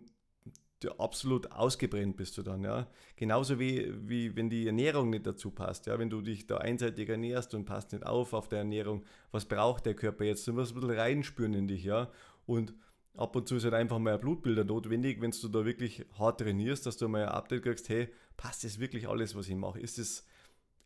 absolut 0.98 1.52
ausgebrennt 1.52 2.16
bist 2.16 2.38
du 2.38 2.42
dann, 2.42 2.64
ja. 2.64 2.88
Genauso 3.16 3.58
wie, 3.58 3.92
wie 4.08 4.34
wenn 4.34 4.48
die 4.48 4.66
Ernährung 4.66 5.10
nicht 5.10 5.26
dazu 5.26 5.50
passt, 5.50 5.86
ja. 5.86 5.98
Wenn 5.98 6.10
du 6.10 6.22
dich 6.22 6.46
da 6.46 6.56
einseitig 6.56 7.08
ernährst 7.08 7.54
und 7.54 7.66
passt 7.66 7.92
nicht 7.92 8.06
auf 8.06 8.32
auf 8.32 8.48
der 8.48 8.60
Ernährung, 8.60 9.04
was 9.30 9.44
braucht 9.44 9.86
der 9.86 9.94
Körper 9.94 10.24
jetzt? 10.24 10.46
Du 10.48 10.52
musst 10.52 10.72
ein 10.72 10.80
bisschen 10.80 10.98
reinspüren 10.98 11.54
in 11.54 11.68
dich, 11.68 11.84
ja. 11.84 12.10
Und 12.46 12.74
ab 13.16 13.36
und 13.36 13.48
zu 13.48 13.56
ist 13.56 13.64
halt 13.64 13.74
einfach 13.74 13.98
mal 13.98 14.14
ein 14.14 14.20
Blutbilder 14.20 14.64
notwendig, 14.64 15.20
wenn 15.20 15.30
du 15.30 15.48
da 15.48 15.64
wirklich 15.64 16.04
hart 16.18 16.40
trainierst, 16.40 16.86
dass 16.86 16.96
du 16.96 17.08
mal 17.08 17.22
ein 17.22 17.28
Update 17.28 17.62
kriegst, 17.62 17.88
hey, 17.88 18.08
passt 18.36 18.64
das 18.64 18.78
wirklich 18.78 19.08
alles, 19.08 19.34
was 19.34 19.48
ich 19.48 19.56
mache? 19.56 19.80
Ist 19.80 19.98
das, 19.98 20.26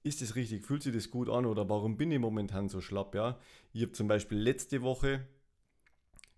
ist 0.02 0.34
richtig? 0.34 0.64
Fühlt 0.64 0.82
sich 0.82 0.94
das 0.94 1.10
gut 1.10 1.28
an 1.28 1.46
oder 1.46 1.68
warum 1.68 1.96
bin 1.96 2.10
ich 2.10 2.18
momentan 2.18 2.68
so 2.68 2.80
schlapp, 2.80 3.14
ja? 3.14 3.38
Ich 3.72 3.82
habe 3.82 3.92
zum 3.92 4.08
Beispiel 4.08 4.38
letzte 4.38 4.82
Woche, 4.82 5.26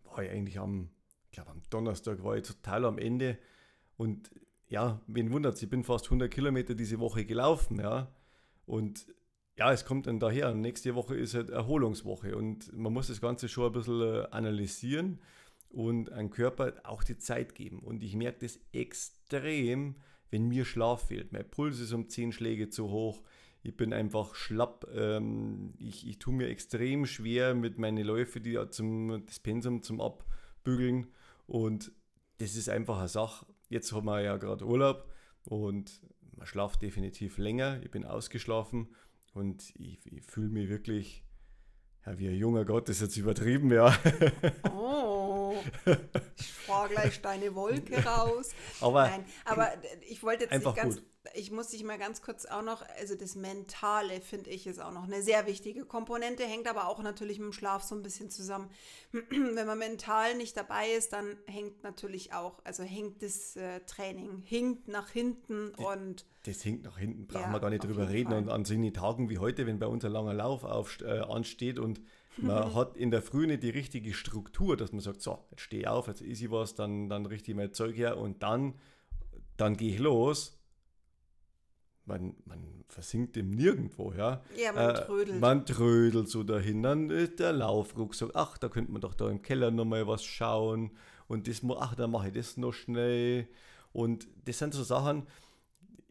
war 0.05 0.23
ich 0.23 0.31
eigentlich 0.31 0.59
am 0.59 0.90
glaube 1.37 1.50
am 1.50 1.62
Donnerstag 1.71 2.25
war 2.25 2.37
ich 2.37 2.47
total 2.47 2.85
am 2.85 2.99
Ende 2.99 3.38
und 3.97 4.31
ja, 4.69 5.00
wen 5.07 5.31
wundert 5.31 5.62
ich 5.62 5.71
bin 5.71 5.85
fast 5.85 6.07
100 6.07 6.33
Kilometer 6.33 6.75
diese 6.75 6.99
Woche 6.99 7.25
gelaufen, 7.25 7.78
ja. 7.78 8.12
Und 8.66 9.07
ja, 9.57 9.73
es 9.73 9.85
kommt 9.85 10.09
dann 10.09 10.19
daher. 10.19 10.52
Nächste 10.55 10.97
Woche 10.97 11.14
ist 11.14 11.35
halt 11.35 11.50
Erholungswoche 11.50 12.37
und 12.37 12.76
man 12.76 12.93
muss 12.93 13.07
das 13.07 13.21
Ganze 13.21 13.49
schon 13.49 13.66
ein 13.66 13.73
bisschen 13.73 14.02
äh, 14.02 14.26
analysieren 14.33 15.21
und 15.70 16.12
einem 16.12 16.30
Körper 16.30 16.75
auch 16.85 17.02
die 17.02 17.18
Zeit 17.18 17.54
geben. 17.54 17.80
Und 17.80 18.02
ich 18.02 18.14
merke 18.14 18.40
das 18.40 18.58
extrem, 18.73 19.96
wenn 20.30 20.49
mir 20.49 20.64
Schlaf 20.64 21.08
fehlt. 21.08 21.32
Mein 21.32 21.49
Puls 21.49 21.80
ist 21.80 21.92
um 21.92 22.08
10 22.08 22.32
Schläge 22.32 22.68
zu 22.68 22.90
hoch. 22.90 23.23
Ich 23.62 23.76
bin 23.76 23.92
einfach 23.92 24.35
schlapp. 24.35 24.87
Ähm, 24.94 25.75
ich, 25.78 26.06
ich 26.06 26.18
tue 26.18 26.35
mir 26.35 26.49
extrem 26.49 27.06
schwer 27.06 27.54
mit 27.54 27.78
meinen 27.78 28.04
Läufen, 28.04 28.42
die 28.42 28.58
zum, 28.70 29.25
das 29.26 29.40
Pensum 29.40 29.82
zum 29.82 30.00
Abbügeln. 30.00 31.08
Und 31.46 31.92
das 32.38 32.56
ist 32.56 32.68
einfach 32.68 32.99
eine 32.99 33.08
Sache. 33.08 33.46
Jetzt 33.68 33.92
haben 33.92 34.06
wir 34.06 34.20
ja 34.20 34.37
gerade 34.37 34.64
Urlaub 34.64 35.11
und 35.44 36.00
man 36.37 36.46
schlaft 36.46 36.82
definitiv 36.82 37.38
länger. 37.38 37.80
Ich 37.82 37.90
bin 37.90 38.04
ausgeschlafen 38.04 38.88
und 39.32 39.75
ich, 39.76 40.00
ich 40.06 40.23
fühle 40.23 40.50
mich 40.50 40.68
wirklich 40.68 41.25
ja, 42.06 42.18
wie 42.18 42.28
ein 42.28 42.37
junger 42.37 42.64
Gott, 42.64 42.88
das 42.88 42.96
ist 42.96 43.02
jetzt 43.02 43.16
übertrieben, 43.16 43.73
ja. 43.73 43.92
Oh, 44.70 45.15
ich 46.37 46.52
fahre 46.52 46.88
gleich 46.88 47.20
deine 47.20 47.54
Wolke 47.54 48.04
raus. 48.04 48.50
Aber, 48.80 49.08
Nein, 49.08 49.25
aber 49.44 49.73
ich 50.08 50.23
wollte 50.23 50.44
jetzt 50.44 50.52
einfach 50.52 50.75
nicht 50.75 50.82
ganz, 50.82 50.96
gut 50.96 51.04
ich 51.35 51.50
muss 51.50 51.68
dich 51.68 51.85
mal 51.85 51.99
ganz 51.99 52.23
kurz 52.23 52.46
auch 52.46 52.62
noch, 52.62 52.82
also 52.99 53.14
das 53.14 53.37
Mentale 53.37 54.20
finde 54.20 54.50
ich 54.50 54.66
ist 54.66 54.80
auch 54.80 54.92
noch 54.92 55.04
eine 55.04 55.23
sehr 55.23 55.46
wichtige 55.46 55.85
Komponente, 55.85 56.44
hängt 56.44 56.68
aber 56.68 56.88
auch 56.88 57.02
natürlich 57.02 57.38
mit 57.38 57.46
dem 57.46 57.52
Schlaf 57.52 57.82
so 57.82 57.94
ein 57.94 58.02
bisschen 58.02 58.30
zusammen. 58.30 58.70
Wenn 59.12 59.66
man 59.66 59.78
mental 59.78 60.37
nicht 60.37 60.56
dabei 60.56 60.90
ist, 60.90 61.12
dann 61.12 61.37
hängt 61.46 61.82
natürlich 61.82 62.32
auch, 62.32 62.61
also 62.64 62.82
hängt 62.82 63.23
das 63.23 63.56
äh, 63.56 63.80
Training, 63.80 64.42
hinkt 64.44 64.88
nach 64.88 65.11
hinten 65.11 65.73
die, 65.78 65.85
und. 65.85 66.26
Das 66.44 66.62
hinkt 66.62 66.85
nach 66.85 66.99
hinten, 66.99 67.26
brauchen 67.26 67.42
ja, 67.42 67.52
wir 67.52 67.61
gar 67.61 67.70
nicht 67.70 67.85
drüber 67.85 68.08
reden. 68.08 68.30
Fall. 68.30 68.42
Und 68.42 68.49
an 68.50 68.64
solchen 68.64 68.92
Tagen 68.92 69.28
wie 69.28 69.38
heute, 69.38 69.66
wenn 69.66 69.78
bei 69.78 69.87
uns 69.87 70.04
ein 70.04 70.12
langer 70.12 70.35
Lauf 70.35 70.64
auf, 70.64 71.00
äh, 71.00 71.20
ansteht 71.20 71.78
und 71.78 72.00
man 72.38 72.75
hat 72.75 72.97
in 72.97 73.11
der 73.11 73.23
Früh 73.23 73.47
nicht 73.47 73.62
die 73.62 73.71
richtige 73.71 74.12
Struktur, 74.12 74.76
dass 74.76 74.93
man 74.93 75.00
sagt, 75.00 75.23
so, 75.23 75.38
jetzt 75.50 75.62
stehe 75.62 75.83
ich 75.83 75.88
auf, 75.88 76.07
jetzt 76.09 76.21
ist 76.21 76.43
ich 76.43 76.50
was, 76.50 76.75
dann, 76.75 77.09
dann 77.09 77.26
richte 77.26 77.50
ich 77.50 77.57
mein 77.57 77.73
Zeug 77.73 77.97
her 77.97 78.19
und 78.19 78.43
dann, 78.43 78.75
dann 79.57 79.76
gehe 79.76 79.95
ich 79.95 79.99
los 79.99 80.57
man, 82.07 82.35
man 82.45 82.85
versinkt 82.88 83.37
im 83.37 83.50
Nirgendwo, 83.50 84.12
ja. 84.12 84.43
Ja, 84.57 84.72
man 84.72 84.90
äh, 84.90 84.94
trödelt. 84.94 85.40
Man 85.40 85.66
trödelt 85.66 86.29
so 86.29 86.42
dahin. 86.42 86.83
Dann 86.83 87.11
ist 87.11 87.40
der 87.40 87.53
Laufrucksack, 87.53 88.31
ach, 88.35 88.59
da 88.59 88.68
könnte 88.68 88.92
man 88.92 89.01
doch 89.01 89.14
da 89.14 89.29
im 89.29 89.42
Keller 89.42 89.70
nochmal 89.70 90.07
was 90.07 90.25
schauen. 90.25 90.92
Und 91.27 91.49
das, 91.49 91.62
ach, 91.79 91.94
dann 91.96 92.12
mache 92.12 92.29
ich 92.29 92.35
das 92.35 92.57
noch 92.57 92.72
schnell. 92.72 93.49
Und 93.92 94.29
das 94.44 94.59
sind 94.59 94.72
so 94.72 94.85
Sachen, 94.85 95.27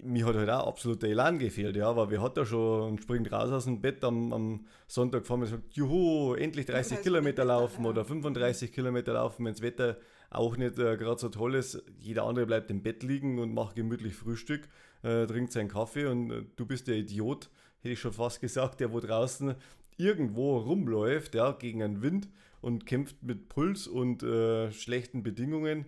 mir 0.06 0.26
hat 0.26 0.36
halt 0.36 0.50
auch 0.50 0.68
absolut 0.68 1.02
der 1.02 1.10
Elan 1.10 1.39
gefehlt, 1.39 1.76
ja, 1.76 1.96
weil 1.96 2.10
wir 2.12 2.22
hat 2.22 2.38
da 2.38 2.46
schon 2.46 2.89
und 2.89 3.02
springt 3.02 3.32
raus 3.32 3.52
aus 3.52 3.65
dem 3.65 3.82
Bett 3.82 4.04
am, 4.04 4.32
am 4.32 4.65
Sonntag 4.88 5.26
vor 5.26 5.38
mir 5.38 5.46
und 5.46 5.52
sagt, 5.52 5.74
juhu, 5.74 6.36
endlich 6.36 6.65
30 6.65 7.02
Kilometer 7.02 7.44
laufen 7.46 7.84
ja. 7.84 7.89
oder 7.89 8.06
35 8.06 8.72
Kilometer 8.72 9.13
laufen, 9.13 9.46
wenn 9.46 9.54
das 9.54 9.62
Wetter 9.62 9.98
auch 10.30 10.58
nicht 10.58 10.80
äh, 10.80 10.98
gerade 10.98 11.20
so 11.20 11.30
toll 11.30 11.56
ist. 11.56 11.84
Jeder 12.00 12.24
andere 12.24 12.46
bleibt 12.46 12.70
im 12.72 12.84
Bett 12.84 13.04
liegen 13.04 13.39
und 13.39 13.54
macht 13.54 13.76
gemütlich 13.76 14.15
Frühstück 14.15 14.68
äh, 15.06 15.28
trinkt 15.28 15.52
seinen 15.52 15.70
Kaffee 15.70 16.08
und 16.08 16.32
äh, 16.32 16.44
du 16.56 16.65
bist 16.65 16.88
der 16.88 16.96
Idiot, 16.96 17.50
hätte 17.80 17.94
ich 17.94 18.00
schon 18.00 18.13
fast 18.13 18.41
gesagt, 18.41 18.80
der 18.80 18.91
wo 18.91 19.00
draußen 19.00 19.56
irgendwo 19.98 20.58
rumläuft, 20.58 21.36
ja, 21.36 21.52
gegen 21.52 21.84
einen 21.84 22.02
Wind 22.02 22.28
und 22.62 22.86
kämpft 22.86 23.22
mit 23.24 23.48
Puls 23.48 23.88
und 23.88 24.24
äh, 24.24 24.72
schlechten 24.72 25.24
Bedingungen. 25.24 25.86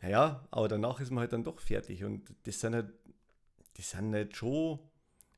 Naja, 0.00 0.46
aber 0.52 0.68
danach 0.68 1.00
ist 1.00 1.10
man 1.10 1.20
halt 1.20 1.32
dann 1.32 1.42
doch 1.42 1.58
fertig 1.58 2.04
und 2.04 2.32
das 2.44 2.60
sind 2.60 2.74
halt, 2.74 2.92
das 3.78 3.90
sind 3.90 4.12
halt 4.14 4.36
schon 4.36 4.80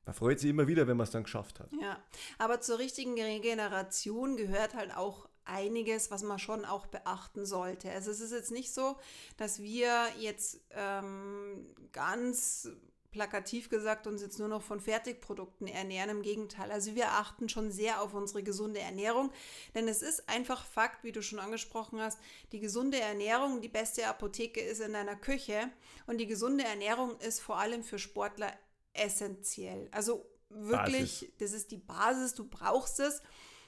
man 0.07 0.15
freut 0.15 0.41
sich 0.41 0.51
immer 0.51 0.67
wieder, 0.67 0.89
wenn 0.89 0.97
man 0.97 1.05
es 1.05 1.13
dann 1.13 1.23
geschafft 1.23 1.61
hat. 1.61 1.71
Ja, 1.81 2.03
aber 2.39 2.61
zur 2.61 2.81
richtigen 2.81 3.15
Regeneration 3.21 4.37
gehört 4.37 4.75
halt 4.75 4.97
auch 4.97 5.29
einiges, 5.45 6.11
was 6.11 6.23
man 6.23 6.39
schon 6.39 6.65
auch 6.65 6.87
beachten 6.87 7.45
sollte. 7.45 7.91
Also 7.91 8.11
es 8.11 8.21
ist 8.21 8.33
jetzt 8.33 8.51
nicht 8.51 8.73
so, 8.73 8.97
dass 9.37 9.61
wir 9.61 10.09
jetzt 10.19 10.61
ähm, 10.71 11.67
ganz 11.93 12.69
plakativ 13.11 13.69
gesagt 13.69 14.07
uns 14.07 14.23
jetzt 14.23 14.39
nur 14.39 14.49
noch 14.49 14.63
von 14.63 14.81
Fertigprodukten 14.81 15.67
ernähren. 15.67 16.11
Im 16.11 16.23
Gegenteil, 16.23 16.71
also 16.71 16.95
wir 16.95 17.13
achten 17.13 17.49
schon 17.49 17.71
sehr 17.71 18.01
auf 18.03 18.15
unsere 18.15 18.43
gesunde 18.43 18.81
Ernährung, 18.81 19.33
denn 19.75 19.89
es 19.89 20.03
ist 20.03 20.29
einfach 20.29 20.65
Fakt, 20.65 21.05
wie 21.05 21.13
du 21.13 21.23
schon 21.23 21.39
angesprochen 21.39 22.01
hast, 22.01 22.19
die 22.53 22.61
gesunde 22.61 23.01
Ernährung, 23.01 23.61
die 23.61 23.69
beste 23.69 24.07
Apotheke 24.07 24.61
ist 24.61 24.81
in 24.81 24.93
deiner 24.93 25.17
Küche 25.17 25.71
und 26.07 26.19
die 26.19 26.27
gesunde 26.27 26.65
Ernährung 26.65 27.19
ist 27.21 27.41
vor 27.41 27.59
allem 27.59 27.83
für 27.83 27.99
Sportler 27.99 28.53
essentiell. 28.93 29.89
Also 29.93 30.27
wirklich, 30.49 31.21
Basis. 31.21 31.29
das 31.39 31.53
ist 31.53 31.71
die 31.71 31.79
Basis, 31.79 32.35
du 32.35 32.49
brauchst 32.49 33.01
es 33.01 33.23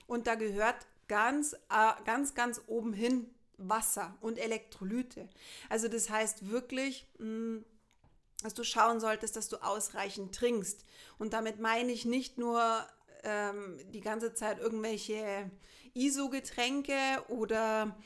und 0.06 0.26
da 0.26 0.34
gehört 0.34 0.86
ganz, 1.08 1.52
äh, 1.52 1.92
ganz, 2.04 2.34
ganz 2.34 2.60
oben 2.66 2.92
hin 2.92 3.30
Wasser 3.58 4.16
und 4.20 4.38
Elektrolyte. 4.38 5.28
Also 5.68 5.88
das 5.88 6.10
heißt 6.10 6.50
wirklich, 6.50 7.06
mh, 7.18 7.26
mm, 7.26 7.64
dass 8.42 8.54
du 8.54 8.64
schauen 8.64 9.00
solltest, 9.00 9.36
dass 9.36 9.48
du 9.48 9.56
ausreichend 9.58 10.34
trinkst. 10.34 10.84
Und 11.18 11.32
damit 11.32 11.60
meine 11.60 11.92
ich 11.92 12.04
nicht 12.04 12.38
nur 12.38 12.86
ähm, 13.22 13.78
die 13.92 14.00
ganze 14.00 14.34
Zeit 14.34 14.58
irgendwelche 14.58 15.50
ISO-Getränke 15.94 16.94
oder 17.28 17.96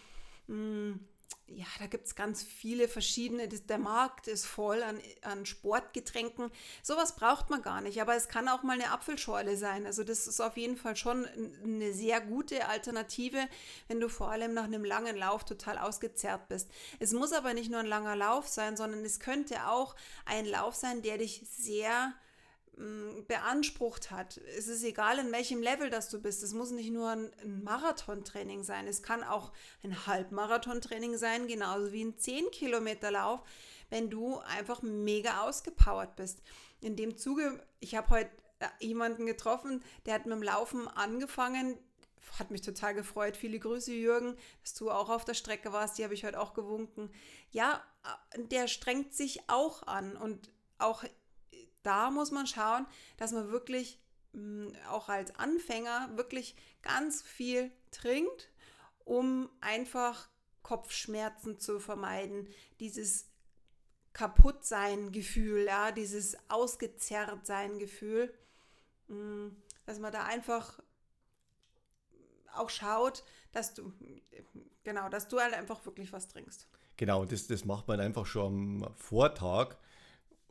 mh, 0.47 0.57
mm, 0.57 1.01
ja, 1.49 1.67
da 1.79 1.87
gibt 1.87 2.07
es 2.07 2.17
ganz 2.17 2.43
viele 2.43 2.89
verschiedene. 2.89 3.47
Der 3.47 3.79
Markt 3.79 4.27
ist 4.27 4.47
voll 4.47 4.83
an, 4.83 5.01
an 5.23 5.47
Sportgetränken. 5.47 6.51
Sowas 6.83 7.15
braucht 7.15 7.51
man 7.51 7.63
gar 7.63 7.81
nicht, 7.81 8.01
aber 8.03 8.17
es 8.17 8.29
kann 8.29 8.49
auch 8.49 8.65
mal 8.65 8.73
eine 8.73 8.91
Apfelschorle 8.91 9.57
sein. 9.57 9.87
Also 9.87 10.03
das 10.03 10.27
ist 10.27 10.41
auf 10.41 10.57
jeden 10.57 10.77
Fall 10.77 10.97
schon 10.97 11.25
eine 11.63 11.93
sehr 11.93 12.21
gute 12.21 12.69
Alternative, 12.69 13.49
wenn 13.87 14.01
du 14.01 14.09
vor 14.09 14.31
allem 14.31 14.55
nach 14.55 14.65
einem 14.65 14.85
langen 14.85 15.17
Lauf 15.17 15.45
total 15.45 15.79
ausgezerrt 15.79 16.49
bist. 16.49 16.69
Es 16.99 17.13
muss 17.13 17.33
aber 17.33 17.55
nicht 17.55 17.71
nur 17.71 17.81
ein 17.81 17.87
langer 17.87 18.17
Lauf 18.17 18.49
sein, 18.49 18.77
sondern 18.77 19.05
es 19.05 19.21
könnte 19.21 19.69
auch 19.69 19.95
ein 20.25 20.47
Lauf 20.47 20.75
sein, 20.75 21.03
der 21.03 21.19
dich 21.19 21.43
sehr 21.49 22.13
beansprucht 23.27 24.11
hat. 24.11 24.37
Es 24.57 24.69
ist 24.69 24.85
egal, 24.85 25.19
in 25.19 25.33
welchem 25.33 25.63
Level 25.63 25.89
das 25.89 26.11
du 26.11 26.21
bist. 26.21 26.43
Es 26.43 26.53
muss 26.53 26.71
nicht 26.71 26.93
nur 26.93 27.09
ein, 27.09 27.31
ein 27.43 27.65
Marathontraining 27.65 28.65
sein. 28.65 28.87
Es 28.87 29.03
kann 29.03 29.25
auch 29.25 29.53
ein 29.83 30.07
Halbmarathontraining 30.07 31.17
sein, 31.17 31.47
genauso 31.47 31.93
wie 31.93 32.05
ein 32.05 32.17
10-Kilometer-Lauf, 32.17 33.41
wenn 33.89 34.11
du 34.11 34.39
einfach 34.41 34.83
mega 34.83 35.41
ausgepowert 35.43 36.17
bist. 36.17 36.43
In 36.81 36.97
dem 36.97 37.17
Zuge, 37.17 37.65
ich 37.81 37.95
habe 37.95 38.11
heute 38.11 38.31
äh, 38.59 38.67
jemanden 38.81 39.25
getroffen, 39.25 39.83
der 40.05 40.15
hat 40.15 40.27
mit 40.27 40.35
dem 40.35 40.43
Laufen 40.43 40.87
angefangen, 40.87 41.79
hat 42.39 42.51
mich 42.51 42.61
total 42.61 42.95
gefreut. 42.95 43.39
Viele 43.39 43.59
Grüße, 43.59 43.93
Jürgen, 43.93 44.37
dass 44.61 44.75
du 44.75 44.91
auch 44.91 45.09
auf 45.09 45.25
der 45.25 45.35
Strecke 45.35 45.73
warst. 45.73 45.97
Die 45.97 46.05
habe 46.05 46.13
ich 46.13 46.25
heute 46.25 46.41
auch 46.41 46.53
gewunken. 46.53 47.11
Ja, 47.53 47.83
äh, 48.35 48.43
der 48.45 48.69
strengt 48.69 49.15
sich 49.15 49.49
auch 49.49 49.87
an 49.87 50.15
und 50.15 50.51
auch 50.79 51.05
da 51.87 52.11
muss 52.11 52.31
man 52.31 52.47
schauen, 52.47 52.87
dass 53.17 53.33
man 53.33 53.51
wirklich 53.51 54.01
mm, 54.33 54.69
auch 54.91 55.09
als 55.09 55.35
Anfänger 55.37 56.11
wirklich 56.17 56.57
ganz 56.83 57.23
viel 57.23 57.71
trinkt, 57.91 58.51
um 59.05 59.49
einfach 59.61 60.29
Kopfschmerzen 60.63 61.61
zu 61.61 61.79
vermeiden, 61.79 62.49
dieses 62.81 63.29
Kaputtsein-Gefühl, 64.13 65.67
ja, 65.67 65.93
dieses 65.93 66.37
Ausgezerrtsein-Gefühl. 66.49 68.35
mm, 69.09 69.49
dass 69.85 70.01
man 70.01 70.11
da 70.11 70.25
einfach 70.25 70.81
auch 72.53 72.71
schaut, 72.71 73.23
dass 73.53 73.75
du, 73.75 73.93
genau, 74.83 75.09
dass 75.09 75.29
du 75.29 75.39
halt 75.39 75.55
einfach 75.55 75.85
wirklich 75.87 76.13
was 76.13 76.27
trinkst. 76.27 76.67
Genau, 76.97 77.25
das, 77.25 77.47
das 77.47 77.65
macht 77.65 77.87
man 77.87 78.01
einfach 78.01 78.27
schon 78.27 78.83
am 78.85 78.97
Vortag. 78.97 79.77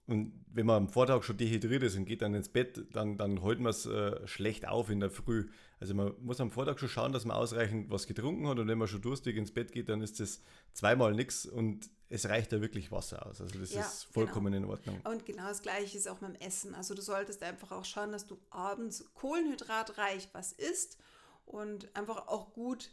Und 0.08 0.46
wenn 0.54 0.68
man 0.68 0.84
am 0.84 0.90
Vortag 0.90 1.24
schon 1.24 1.38
dehydriert 1.38 1.82
ist 1.82 1.96
und 1.96 2.06
geht 2.06 2.22
dann 2.22 2.36
ins 2.36 2.50
Bett, 2.50 2.86
dann, 2.94 3.18
dann 3.18 3.42
holt 3.42 3.60
man 3.60 3.72
es 3.72 3.88
äh, 3.88 4.28
schlecht 4.28 4.68
auf 4.68 4.92
in 4.92 5.00
der 5.00 5.10
Früh. 5.10 5.50
Also 5.80 5.96
man 5.96 6.14
muss 6.22 6.40
am 6.40 6.52
Vortag 6.52 6.78
schon 6.78 6.90
schauen, 6.90 7.12
dass 7.12 7.26
man 7.26 7.36
ausreichend 7.36 7.90
was 7.90 8.06
getrunken 8.06 8.48
hat 8.48 8.60
und 8.60 8.68
wenn 8.68 8.78
man 8.78 8.88
schon 8.88 9.02
durstig 9.02 9.36
ins 9.36 9.52
Bett 9.52 9.72
geht, 9.72 9.90
dann 9.90 10.02
ist 10.02 10.20
das 10.20 10.42
zweimal 10.74 11.14
nichts 11.14 11.48
und 11.48 11.90
es 12.10 12.30
reicht 12.30 12.52
ja 12.52 12.62
wirklich 12.62 12.92
Wasser 12.92 13.26
aus. 13.26 13.42
Also 13.42 13.58
das 13.60 13.74
ja, 13.74 13.82
ist 13.82 14.04
vollkommen 14.06 14.54
genau. 14.54 14.66
in 14.66 14.72
Ordnung. 14.72 15.02
Und 15.04 15.26
genau 15.26 15.48
das 15.48 15.64
gleiche 15.64 15.98
ist 15.98 16.08
auch 16.08 16.20
dem 16.20 16.36
Essen. 16.36 16.76
Also 16.76 16.94
du 16.94 17.02
solltest 17.02 17.42
einfach 17.42 17.72
auch 17.72 17.84
schauen, 17.84 18.12
dass 18.12 18.28
du 18.28 18.38
abends 18.52 19.06
kohlenhydratreich 19.16 20.30
was 20.34 20.52
isst 20.52 21.00
und 21.46 21.94
einfach 21.96 22.28
auch 22.28 22.54
gut 22.54 22.92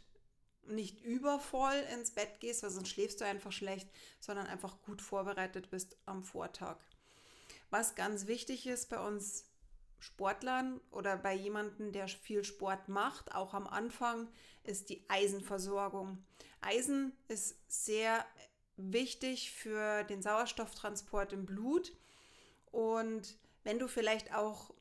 nicht 0.65 1.01
übervoll 1.01 1.75
ins 1.93 2.11
Bett 2.11 2.39
gehst, 2.39 2.63
weil 2.63 2.69
sonst 2.69 2.89
schläfst 2.89 3.21
du 3.21 3.25
einfach 3.25 3.51
schlecht, 3.51 3.89
sondern 4.19 4.47
einfach 4.47 4.81
gut 4.81 5.01
vorbereitet 5.01 5.69
bist 5.69 5.97
am 6.05 6.23
Vortag. 6.23 6.77
Was 7.73 7.95
ganz 7.95 8.27
wichtig 8.27 8.67
ist 8.67 8.91
bei 8.91 9.03
uns 9.03 9.49
Sportlern 9.97 10.79
oder 10.91 11.17
bei 11.17 11.33
jemandem, 11.33 11.91
der 11.91 12.07
viel 12.07 12.43
Sport 12.43 12.87
macht, 12.87 13.33
auch 13.33 13.55
am 13.55 13.65
Anfang, 13.65 14.29
ist 14.63 14.91
die 14.91 15.03
Eisenversorgung. 15.09 16.23
Eisen 16.61 17.13
ist 17.29 17.55
sehr 17.67 18.27
wichtig 18.77 19.51
für 19.53 20.03
den 20.03 20.21
Sauerstofftransport 20.21 21.33
im 21.33 21.47
Blut. 21.47 21.97
Und 22.71 23.39
wenn 23.63 23.79
du 23.79 23.87
vielleicht 23.87 24.35
auch 24.35 24.71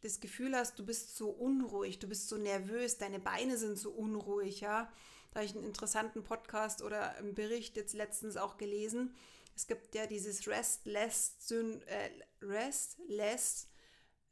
das 0.00 0.20
Gefühl 0.20 0.56
hast, 0.56 0.78
du 0.78 0.86
bist 0.86 1.18
so 1.18 1.28
unruhig, 1.28 1.98
du 1.98 2.08
bist 2.08 2.30
so 2.30 2.38
nervös, 2.38 2.96
deine 2.96 3.18
Beine 3.18 3.58
sind 3.58 3.76
so 3.76 3.90
unruhig, 3.90 4.62
ja. 4.62 4.90
Da 5.32 5.40
habe 5.40 5.44
ich 5.44 5.54
einen 5.54 5.66
interessanten 5.66 6.24
Podcast 6.24 6.80
oder 6.80 7.16
einen 7.16 7.34
Bericht 7.34 7.76
jetzt 7.76 7.92
letztens 7.92 8.38
auch 8.38 8.56
gelesen. 8.56 9.14
Es 9.54 9.66
gibt 9.66 9.94
ja 9.94 10.06
dieses 10.06 10.46
Restless, 10.46 11.36
äh, 11.86 12.10
Restless 12.42 13.68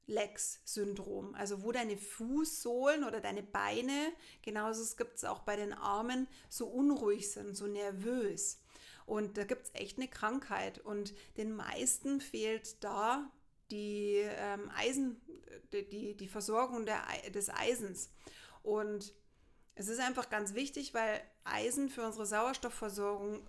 Legs 0.07 0.61
Syndrom, 0.65 1.35
also 1.35 1.63
wo 1.63 1.71
deine 1.71 1.99
Fußsohlen 1.99 3.05
oder 3.05 3.21
deine 3.21 3.43
Beine, 3.43 4.13
genauso 4.43 4.97
gibt 4.97 5.17
es 5.17 5.25
auch 5.25 5.41
bei 5.41 5.55
den 5.55 5.75
Armen, 5.75 6.27
so 6.49 6.67
unruhig 6.67 7.31
sind, 7.31 7.55
so 7.55 7.67
nervös. 7.67 8.63
Und 9.05 9.39
da 9.39 9.45
gibt 9.45 9.67
es 9.67 9.75
echt 9.75 9.99
eine 9.99 10.09
Krankheit. 10.09 10.79
Und 10.79 11.15
den 11.37 11.55
meisten 11.55 12.21
fehlt 12.21 12.83
da 12.85 13.31
die 13.71 14.17
ähm, 14.17 14.71
Eisen, 14.75 15.21
die, 15.73 16.15
die 16.15 16.29
Versorgung 16.29 16.85
der, 16.85 17.03
des 17.31 17.49
Eisens. 17.49 18.11
Und 18.63 19.15
es 19.75 19.89
ist 19.89 20.01
einfach 20.01 20.29
ganz 20.29 20.55
wichtig, 20.55 20.93
weil 20.93 21.21
Eisen 21.45 21.89
für 21.89 22.05
unsere 22.05 22.27
Sauerstoffversorgung 22.27 23.49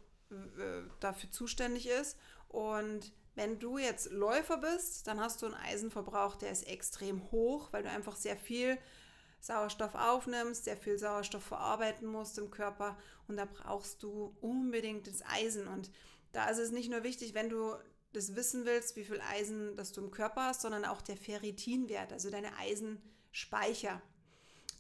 dafür 1.00 1.32
zuständig 1.32 1.88
ist. 1.88 2.18
Und 2.48 3.12
wenn 3.36 3.60
du 3.60 3.78
jetzt 3.78 4.12
Läufer 4.12 4.58
bist, 4.58 5.08
dann 5.08 5.20
hast 5.20 5.42
du 5.42 5.46
einen 5.46 5.56
Eisenverbrauch, 5.56 6.36
der 6.36 6.52
ist 6.52 6.68
extrem 6.68 7.32
hoch, 7.32 7.72
weil 7.72 7.84
du 7.84 7.90
einfach 7.90 8.16
sehr 8.16 8.38
viel 8.38 8.78
Sauerstoff 9.40 9.96
aufnimmst, 9.96 10.66
sehr 10.66 10.78
viel 10.78 10.98
Sauerstoff 10.98 11.44
verarbeiten 11.44 12.08
musst 12.08 12.38
im 12.38 12.52
Körper 12.52 12.98
und 13.28 13.38
da 13.38 13.46
brauchst 13.46 14.04
du 14.04 14.36
unbedingt 14.42 15.08
das 15.08 15.24
Eisen. 15.26 15.68
Und 15.68 15.92
da 16.34 16.50
ist 16.50 16.58
es 16.58 16.72
nicht 16.72 16.92
nur 16.92 17.04
wichtig, 17.04 17.34
wenn 17.34 17.50
du 17.50 17.76
das 18.12 18.36
wissen 18.36 18.66
willst, 18.66 18.96
wie 18.96 19.06
viel 19.06 19.22
Eisen 19.22 19.78
das 19.78 19.92
du 19.92 20.02
im 20.02 20.12
Körper 20.12 20.48
hast, 20.48 20.62
sondern 20.62 20.84
auch 20.84 21.02
der 21.02 21.16
Ferritinwert, 21.16 22.12
also 22.12 22.30
deine 22.30 22.58
Eisenspeicher. 22.58 24.02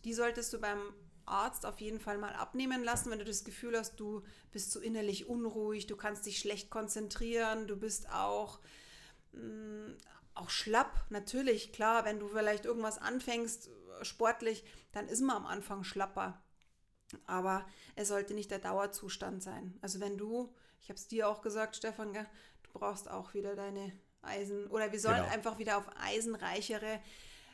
Die 0.03 0.13
solltest 0.13 0.51
du 0.51 0.59
beim 0.59 0.81
Arzt 1.29 1.65
auf 1.65 1.79
jeden 1.79 1.99
Fall 1.99 2.17
mal 2.17 2.33
abnehmen 2.33 2.83
lassen, 2.83 3.11
wenn 3.11 3.19
du 3.19 3.25
das 3.25 3.43
Gefühl 3.43 3.77
hast, 3.77 3.99
du 3.99 4.23
bist 4.51 4.71
so 4.71 4.79
innerlich 4.79 5.27
unruhig, 5.27 5.87
du 5.87 5.95
kannst 5.95 6.25
dich 6.25 6.39
schlecht 6.39 6.69
konzentrieren, 6.69 7.67
du 7.67 7.75
bist 7.75 8.09
auch, 8.11 8.59
mh, 9.33 9.41
mm, 9.41 9.97
auch 10.35 10.49
schlapp. 10.49 11.05
Natürlich, 11.09 11.73
klar, 11.73 12.05
wenn 12.05 12.19
du 12.19 12.27
vielleicht 12.29 12.65
irgendwas 12.65 12.97
anfängst, 12.97 13.69
sportlich, 14.01 14.63
dann 14.91 15.07
ist 15.07 15.21
man 15.21 15.37
am 15.37 15.45
Anfang 15.45 15.83
schlapper. 15.83 16.41
Aber 17.25 17.65
es 17.95 18.07
sollte 18.07 18.33
nicht 18.33 18.51
der 18.51 18.59
Dauerzustand 18.59 19.43
sein. 19.43 19.77
Also 19.81 19.99
wenn 19.99 20.17
du, 20.17 20.53
ich 20.81 20.89
habe 20.89 20.97
es 20.97 21.07
dir 21.07 21.27
auch 21.27 21.41
gesagt, 21.41 21.75
Stefan, 21.75 22.13
du 22.13 22.69
brauchst 22.73 23.09
auch 23.09 23.33
wieder 23.33 23.55
deine 23.55 23.91
Eisen 24.21 24.67
oder 24.67 24.91
wir 24.91 24.99
sollen 24.99 25.17
genau. 25.17 25.33
einfach 25.33 25.57
wieder 25.57 25.77
auf 25.77 25.89
eisenreichere 25.97 27.01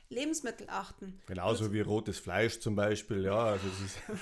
Lebensmittel 0.09 0.67
achten. 0.69 1.19
Genauso 1.25 1.73
wie 1.73 1.81
rotes 1.81 2.19
Fleisch 2.19 2.59
zum 2.59 2.75
Beispiel, 2.75 3.23
ja. 3.23 3.37
Also 3.37 3.67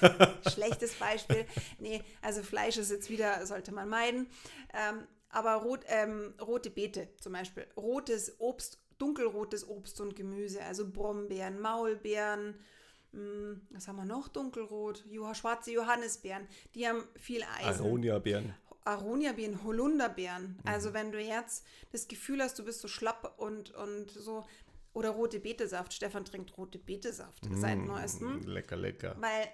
Schlechtes 0.50 0.94
Beispiel. 0.96 1.46
Nee, 1.80 2.02
also 2.22 2.42
Fleisch 2.42 2.78
ist 2.78 2.92
jetzt 2.92 3.10
wieder, 3.10 3.46
sollte 3.46 3.72
man 3.72 3.90
meiden. 3.90 4.28
Ähm, 4.74 5.08
aber 5.30 5.56
rot, 5.56 5.82
ähm, 5.88 6.34
rote 6.40 6.70
Beete 6.70 7.10
zum 7.20 7.34
Beispiel, 7.34 7.66
rotes 7.76 8.40
Obst, 8.40 8.78
dunkelrotes 9.00 9.68
Obst 9.68 10.00
und 10.00 10.16
Gemüse, 10.16 10.64
also 10.64 10.90
Brombeeren, 10.90 11.60
Maulbeeren, 11.60 12.56
mh, 13.12 13.20
hm, 13.20 13.62
was 13.72 13.88
haben 13.88 13.96
wir 13.96 14.06
noch? 14.06 14.28
Dunkelrot, 14.28 15.04
schwarze 15.34 15.72
Johannisbeeren, 15.72 16.48
die 16.76 16.88
haben 16.88 17.04
viel 17.16 17.44
Eisen. 17.58 17.84
Aronia-Beeren. 17.84 18.54
Aronia-Beeren, 18.86 19.64
Holunderbeeren. 19.64 20.44
Mhm. 20.44 20.60
Also 20.66 20.94
wenn 20.94 21.12
du 21.12 21.20
jetzt 21.20 21.66
das 21.92 22.08
Gefühl 22.08 22.42
hast, 22.42 22.60
du 22.60 22.66
bist 22.66 22.82
so 22.82 22.88
schlapp 22.88 23.34
und, 23.38 23.72
und 23.72 24.12
so, 24.12 24.46
oder 24.94 25.10
rote 25.10 25.40
Betesaft. 25.40 25.94
Stefan 25.94 26.26
trinkt 26.26 26.58
rote 26.58 26.80
Betesaft 26.80 27.50
mm, 27.50 27.56
seit 27.56 27.80
neuestem. 27.80 28.42
Lecker, 28.44 28.76
lecker. 28.76 29.16
Weil 29.20 29.48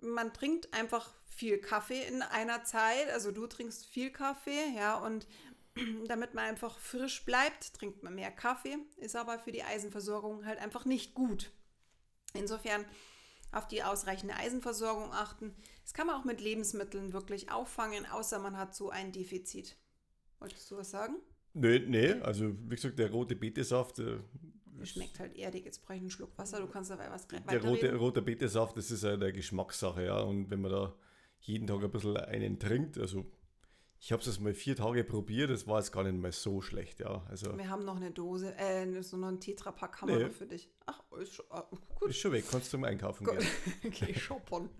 man 0.00 0.32
trinkt 0.32 0.72
einfach 0.74 1.10
viel 1.24 1.58
Kaffee 1.58 2.02
in 2.06 2.22
einer 2.22 2.64
Zeit. 2.64 3.10
Also 3.10 3.32
du 3.32 3.46
trinkst 3.46 3.86
viel 3.86 4.10
Kaffee, 4.10 4.74
ja, 4.76 4.96
und 4.98 5.26
damit 6.06 6.34
man 6.34 6.44
einfach 6.44 6.78
frisch 6.78 7.24
bleibt, 7.24 7.74
trinkt 7.74 8.02
man 8.02 8.14
mehr 8.14 8.30
Kaffee, 8.30 8.78
ist 8.98 9.16
aber 9.16 9.38
für 9.38 9.52
die 9.52 9.62
Eisenversorgung 9.62 10.44
halt 10.44 10.58
einfach 10.58 10.84
nicht 10.84 11.14
gut. 11.14 11.50
Insofern 12.34 12.84
auf 13.52 13.68
die 13.68 13.82
ausreichende 13.82 14.34
Eisenversorgung 14.34 15.12
achten. 15.12 15.54
Das 15.82 15.92
kann 15.92 16.06
man 16.06 16.16
auch 16.16 16.24
mit 16.24 16.40
Lebensmitteln 16.40 17.12
wirklich 17.12 17.50
auffangen, 17.50 18.06
außer 18.06 18.38
man 18.38 18.56
hat 18.56 18.74
so 18.74 18.90
ein 18.90 19.12
Defizit. 19.12 19.76
Wolltest 20.38 20.70
du 20.70 20.78
was 20.78 20.90
sagen? 20.90 21.16
Nee, 21.54 21.80
nee, 21.80 22.12
also 22.12 22.54
wie 22.68 22.76
gesagt, 22.76 22.98
der 22.98 23.10
rote 23.10 23.36
Betesaft. 23.36 23.98
Äh, 23.98 24.18
schmeckt 24.84 25.20
halt 25.20 25.36
erdig. 25.36 25.64
Jetzt 25.64 25.82
brauche 25.82 25.94
ich 25.94 26.00
einen 26.00 26.10
Schluck 26.10 26.36
Wasser, 26.36 26.60
du 26.60 26.66
kannst 26.66 26.90
dabei 26.90 27.10
was 27.10 27.26
Der 27.26 27.62
rote, 27.62 27.94
rote 27.94 28.22
Betesaft, 28.22 28.76
das 28.76 28.90
ist 28.90 29.04
eine 29.04 29.32
Geschmackssache, 29.32 30.04
ja. 30.04 30.20
Und 30.20 30.50
wenn 30.50 30.60
man 30.60 30.72
da 30.72 30.94
jeden 31.40 31.66
Tag 31.66 31.82
ein 31.82 31.90
bisschen 31.90 32.16
einen 32.16 32.58
trinkt, 32.58 32.98
also 32.98 33.24
ich 34.04 34.10
habe 34.10 34.20
es 34.20 34.40
mal 34.40 34.52
vier 34.52 34.74
Tage 34.74 35.04
probiert, 35.04 35.50
das 35.50 35.68
war 35.68 35.78
jetzt 35.78 35.92
gar 35.92 36.02
nicht 36.02 36.16
mal 36.16 36.32
so 36.32 36.60
schlecht, 36.60 36.98
ja. 36.98 37.24
Also, 37.28 37.56
wir 37.56 37.68
haben 37.68 37.84
noch 37.84 37.94
eine 37.94 38.10
Dose, 38.10 38.52
äh, 38.58 39.00
so 39.00 39.16
noch 39.16 39.28
ein 39.28 39.38
Tetrapack 39.38 40.02
haben 40.02 40.12
nee. 40.12 40.28
für 40.28 40.46
dich. 40.46 40.68
Ach, 40.86 41.00
ist 41.20 41.34
schon, 41.34 41.44
ah, 41.50 41.64
gut. 41.94 42.10
Ist 42.10 42.18
schon 42.18 42.32
weg, 42.32 42.44
kannst 42.50 42.66
du 42.66 42.70
zum 42.72 42.84
Einkaufen 42.84 43.24
gehen. 43.24 43.46
okay, 43.86 44.12
shoppen. 44.14 44.70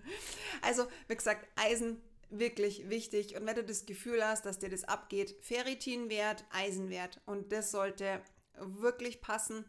Also, 0.60 0.86
wie 1.06 1.14
gesagt, 1.14 1.46
Eisen 1.54 1.98
wirklich 2.38 2.88
wichtig. 2.88 3.36
Und 3.36 3.46
wenn 3.46 3.54
du 3.54 3.64
das 3.64 3.86
Gefühl 3.86 4.24
hast, 4.24 4.46
dass 4.46 4.58
dir 4.58 4.70
das 4.70 4.84
abgeht, 4.84 5.36
Ferritinwert, 5.40 6.44
Eisenwert. 6.50 7.20
Und 7.26 7.52
das 7.52 7.70
sollte 7.70 8.22
wirklich 8.58 9.20
passen. 9.20 9.64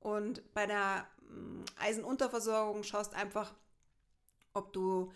Und 0.00 0.52
bei 0.54 0.66
der 0.66 1.06
mm, 1.28 1.64
Eisenunterversorgung 1.76 2.82
schaust 2.82 3.14
einfach, 3.14 3.54
ob 4.52 4.72
du 4.72 5.12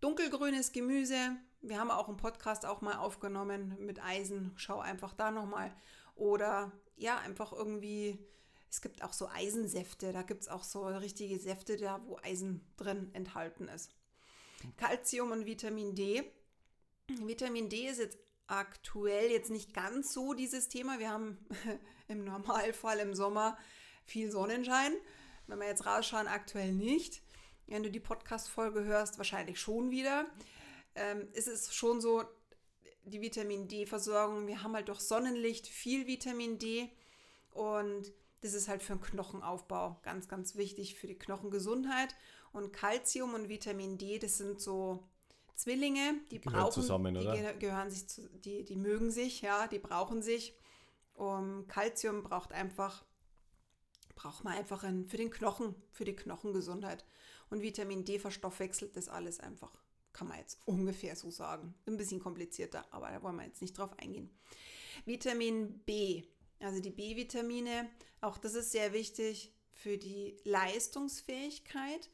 dunkelgrünes 0.00 0.72
Gemüse, 0.72 1.36
wir 1.60 1.78
haben 1.78 1.90
auch 1.90 2.08
einen 2.08 2.16
Podcast 2.16 2.66
auch 2.66 2.80
mal 2.80 2.96
aufgenommen 2.96 3.76
mit 3.78 4.02
Eisen, 4.02 4.52
schau 4.56 4.80
einfach 4.80 5.14
da 5.14 5.30
nochmal. 5.30 5.74
Oder 6.14 6.72
ja, 6.96 7.18
einfach 7.18 7.52
irgendwie, 7.52 8.18
es 8.70 8.82
gibt 8.82 9.02
auch 9.02 9.12
so 9.12 9.28
Eisensäfte, 9.28 10.12
da 10.12 10.22
gibt 10.22 10.42
es 10.42 10.48
auch 10.48 10.64
so 10.64 10.86
richtige 10.86 11.38
Säfte 11.38 11.76
da, 11.76 12.00
wo 12.06 12.18
Eisen 12.22 12.60
drin 12.76 13.10
enthalten 13.14 13.68
ist. 13.68 13.94
Calcium 14.76 15.30
und 15.30 15.46
Vitamin 15.46 15.94
D. 15.94 16.22
Vitamin 17.08 17.68
D 17.68 17.88
ist 17.88 17.98
jetzt 17.98 18.18
aktuell 18.46 19.30
jetzt 19.30 19.50
nicht 19.50 19.74
ganz 19.74 20.12
so 20.12 20.34
dieses 20.34 20.68
Thema. 20.68 20.98
Wir 20.98 21.10
haben 21.10 21.38
im 22.08 22.24
Normalfall 22.24 22.98
im 23.00 23.14
Sommer 23.14 23.56
viel 24.04 24.30
Sonnenschein. 24.30 24.92
Wenn 25.46 25.58
wir 25.58 25.66
jetzt 25.66 25.86
rausschauen, 25.86 26.26
aktuell 26.26 26.72
nicht. 26.72 27.22
Wenn 27.66 27.82
du 27.82 27.90
die 27.90 28.00
Podcast-Folge 28.00 28.84
hörst, 28.84 29.18
wahrscheinlich 29.18 29.58
schon 29.60 29.90
wieder. 29.90 30.26
Ähm, 30.94 31.28
ist 31.32 31.48
es 31.48 31.74
schon 31.74 32.00
so, 32.00 32.24
die 33.04 33.20
Vitamin 33.20 33.68
D-Versorgung, 33.68 34.46
wir 34.46 34.62
haben 34.62 34.74
halt 34.74 34.88
durch 34.88 35.00
Sonnenlicht 35.00 35.66
viel 35.66 36.06
Vitamin 36.06 36.58
D 36.58 36.90
und 37.50 38.12
das 38.42 38.54
ist 38.54 38.68
halt 38.68 38.82
für 38.82 38.94
den 38.94 39.00
Knochenaufbau 39.00 40.00
ganz, 40.02 40.28
ganz 40.28 40.56
wichtig 40.56 40.96
für 40.96 41.06
die 41.06 41.18
Knochengesundheit. 41.18 42.14
Und 42.52 42.72
Calcium 42.72 43.34
und 43.34 43.48
Vitamin 43.48 43.98
D, 43.98 44.18
das 44.18 44.38
sind 44.38 44.60
so 44.60 45.08
Zwillinge, 45.54 46.14
die, 46.30 46.38
die 46.38 46.48
brauchen 46.48 46.72
zusammen, 46.72 47.16
oder? 47.16 47.34
Die 47.34 47.58
gehören 47.58 47.90
sich 47.90 48.08
zu, 48.08 48.28
die, 48.28 48.64
die 48.64 48.76
mögen 48.76 49.10
sich, 49.10 49.40
ja, 49.40 49.66
die 49.66 49.78
brauchen 49.78 50.22
sich. 50.22 50.54
Um, 51.14 51.66
Calcium 51.66 52.22
braucht 52.22 52.52
einfach 52.52 53.04
braucht 54.22 54.44
man 54.44 54.54
einfach 54.54 54.84
einen, 54.84 55.08
für 55.08 55.16
den 55.16 55.30
Knochen, 55.30 55.74
für 55.90 56.04
die 56.04 56.14
Knochengesundheit. 56.14 57.04
Und 57.50 57.62
Vitamin 57.62 58.04
D 58.04 58.18
verstoffwechselt 58.18 58.96
das 58.96 59.08
alles 59.08 59.40
einfach. 59.40 59.82
Kann 60.12 60.28
man 60.28 60.38
jetzt 60.38 60.58
ungefähr 60.64 61.16
so 61.16 61.30
sagen. 61.30 61.74
Ein 61.86 61.96
bisschen 61.96 62.20
komplizierter, 62.20 62.84
aber 62.92 63.10
da 63.10 63.22
wollen 63.22 63.36
wir 63.36 63.46
jetzt 63.46 63.62
nicht 63.62 63.76
drauf 63.76 63.98
eingehen. 63.98 64.30
Vitamin 65.04 65.80
B, 65.80 66.22
also 66.60 66.80
die 66.80 66.90
B-Vitamine, 66.90 67.90
auch 68.20 68.38
das 68.38 68.54
ist 68.54 68.72
sehr 68.72 68.92
wichtig 68.92 69.52
für 69.72 69.98
die 69.98 70.36
Leistungsfähigkeit. 70.44 72.10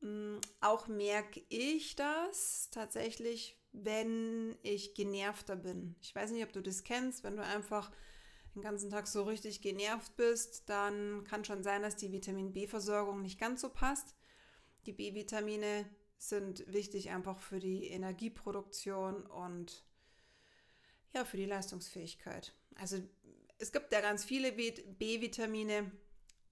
Mm, 0.00 0.38
auch 0.60 0.86
merke 0.86 1.42
ich 1.48 1.96
das 1.96 2.70
tatsächlich, 2.70 3.58
wenn 3.72 4.56
ich 4.62 4.94
genervter 4.94 5.56
bin. 5.56 5.96
Ich 6.00 6.14
weiß 6.14 6.30
nicht, 6.30 6.44
ob 6.44 6.52
du 6.52 6.62
das 6.62 6.84
kennst, 6.84 7.24
wenn 7.24 7.36
du 7.36 7.44
einfach 7.44 7.90
den 8.54 8.62
ganzen 8.62 8.90
Tag 8.90 9.06
so 9.06 9.24
richtig 9.24 9.60
genervt 9.60 10.16
bist, 10.16 10.68
dann 10.68 11.24
kann 11.24 11.44
schon 11.44 11.62
sein, 11.62 11.82
dass 11.82 11.96
die 11.96 12.12
Vitamin 12.12 12.52
B-Versorgung 12.52 13.22
nicht 13.22 13.38
ganz 13.38 13.60
so 13.60 13.68
passt. 13.68 14.16
Die 14.86 14.92
B-Vitamine 14.92 15.88
sind 16.16 16.64
wichtig 16.72 17.10
einfach 17.10 17.38
für 17.38 17.60
die 17.60 17.86
Energieproduktion 17.86 19.26
und 19.26 19.84
ja, 21.14 21.24
für 21.24 21.36
die 21.36 21.46
Leistungsfähigkeit. 21.46 22.54
Also 22.74 22.98
es 23.58 23.72
gibt 23.72 23.92
ja 23.92 24.00
ganz 24.00 24.24
viele 24.24 24.52
B-Vitamine 24.52 25.90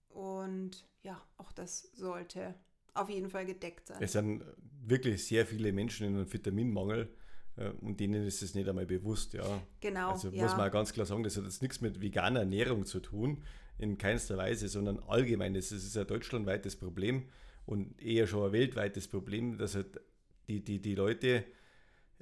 und 0.08 0.86
ja, 1.02 1.24
auch 1.36 1.52
das 1.52 1.82
sollte 1.94 2.54
auf 2.96 3.10
jeden 3.10 3.30
Fall 3.30 3.46
gedeckt 3.46 3.88
sein. 3.88 3.98
Es 4.00 4.12
sind 4.12 4.44
wirklich 4.84 5.24
sehr 5.24 5.46
viele 5.46 5.72
Menschen 5.72 6.06
in 6.06 6.14
einem 6.14 6.32
Vitaminmangel 6.32 7.08
äh, 7.56 7.70
und 7.80 8.00
denen 8.00 8.26
ist 8.26 8.42
es 8.42 8.54
nicht 8.54 8.68
einmal 8.68 8.86
bewusst, 8.86 9.34
ja. 9.34 9.62
Genau. 9.80 10.10
Also 10.10 10.30
ja. 10.30 10.42
muss 10.42 10.56
man 10.56 10.70
ganz 10.70 10.92
klar 10.92 11.06
sagen, 11.06 11.22
das 11.22 11.36
hat 11.36 11.44
jetzt 11.44 11.62
nichts 11.62 11.80
mit 11.80 12.00
veganer 12.00 12.40
Ernährung 12.40 12.84
zu 12.84 13.00
tun, 13.00 13.42
in 13.78 13.98
keinster 13.98 14.36
Weise, 14.36 14.68
sondern 14.68 14.98
allgemein. 15.00 15.54
Das 15.54 15.72
ist 15.72 15.96
ein 15.96 16.06
deutschlandweites 16.06 16.76
Problem 16.76 17.24
und 17.66 18.00
eher 18.00 18.26
schon 18.26 18.46
ein 18.46 18.52
weltweites 18.52 19.08
Problem, 19.08 19.58
dass 19.58 19.74
halt 19.74 20.00
die, 20.48 20.64
die, 20.64 20.80
die 20.80 20.94
Leute 20.94 21.44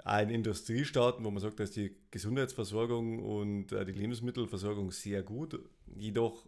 auch 0.05 0.21
in 0.21 0.31
Industriestaaten, 0.31 1.25
wo 1.25 1.31
man 1.31 1.41
sagt, 1.41 1.61
dass 1.61 1.71
die 1.71 1.95
Gesundheitsversorgung 2.11 3.21
und 3.21 3.69
die 3.69 3.93
Lebensmittelversorgung 3.93 4.91
sehr 4.91 5.23
gut, 5.23 5.61
jedoch 5.95 6.45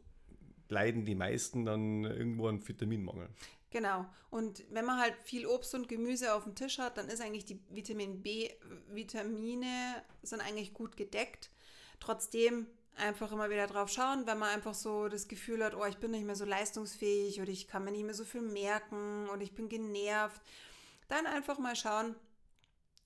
leiden 0.69 1.05
die 1.05 1.15
meisten 1.15 1.65
dann 1.65 2.05
irgendwo 2.05 2.49
an 2.49 2.67
Vitaminmangel. 2.67 3.29
Genau. 3.77 4.07
Und 4.31 4.65
wenn 4.71 4.87
man 4.87 4.99
halt 4.99 5.15
viel 5.23 5.45
Obst 5.45 5.75
und 5.75 5.87
Gemüse 5.87 6.33
auf 6.33 6.45
dem 6.45 6.55
Tisch 6.55 6.79
hat, 6.79 6.97
dann 6.97 7.11
ist 7.11 7.21
eigentlich 7.21 7.45
die 7.45 7.61
Vitamin 7.69 8.23
B-Vitamine 8.23 10.03
sind 10.23 10.41
eigentlich 10.41 10.73
gut 10.73 10.97
gedeckt. 10.97 11.51
Trotzdem 12.01 12.69
einfach 12.97 13.33
immer 13.33 13.51
wieder 13.51 13.67
drauf 13.67 13.91
schauen, 13.91 14.27
wenn 14.27 14.39
man 14.39 14.49
einfach 14.49 14.73
so 14.73 15.09
das 15.09 15.29
Gefühl 15.29 15.63
hat, 15.63 15.75
oh, 15.75 15.85
ich 15.85 15.99
bin 15.99 16.13
nicht 16.13 16.25
mehr 16.25 16.37
so 16.37 16.47
leistungsfähig 16.47 17.39
oder 17.39 17.51
ich 17.51 17.69
kann 17.69 17.85
mir 17.85 17.91
nicht 17.91 18.07
mehr 18.07 18.15
so 18.15 18.25
viel 18.25 18.41
merken 18.41 19.29
und 19.29 19.43
ich 19.43 19.55
bin 19.55 19.69
genervt. 19.69 20.41
Dann 21.09 21.27
einfach 21.27 21.59
mal 21.59 21.77
schauen, 21.77 22.17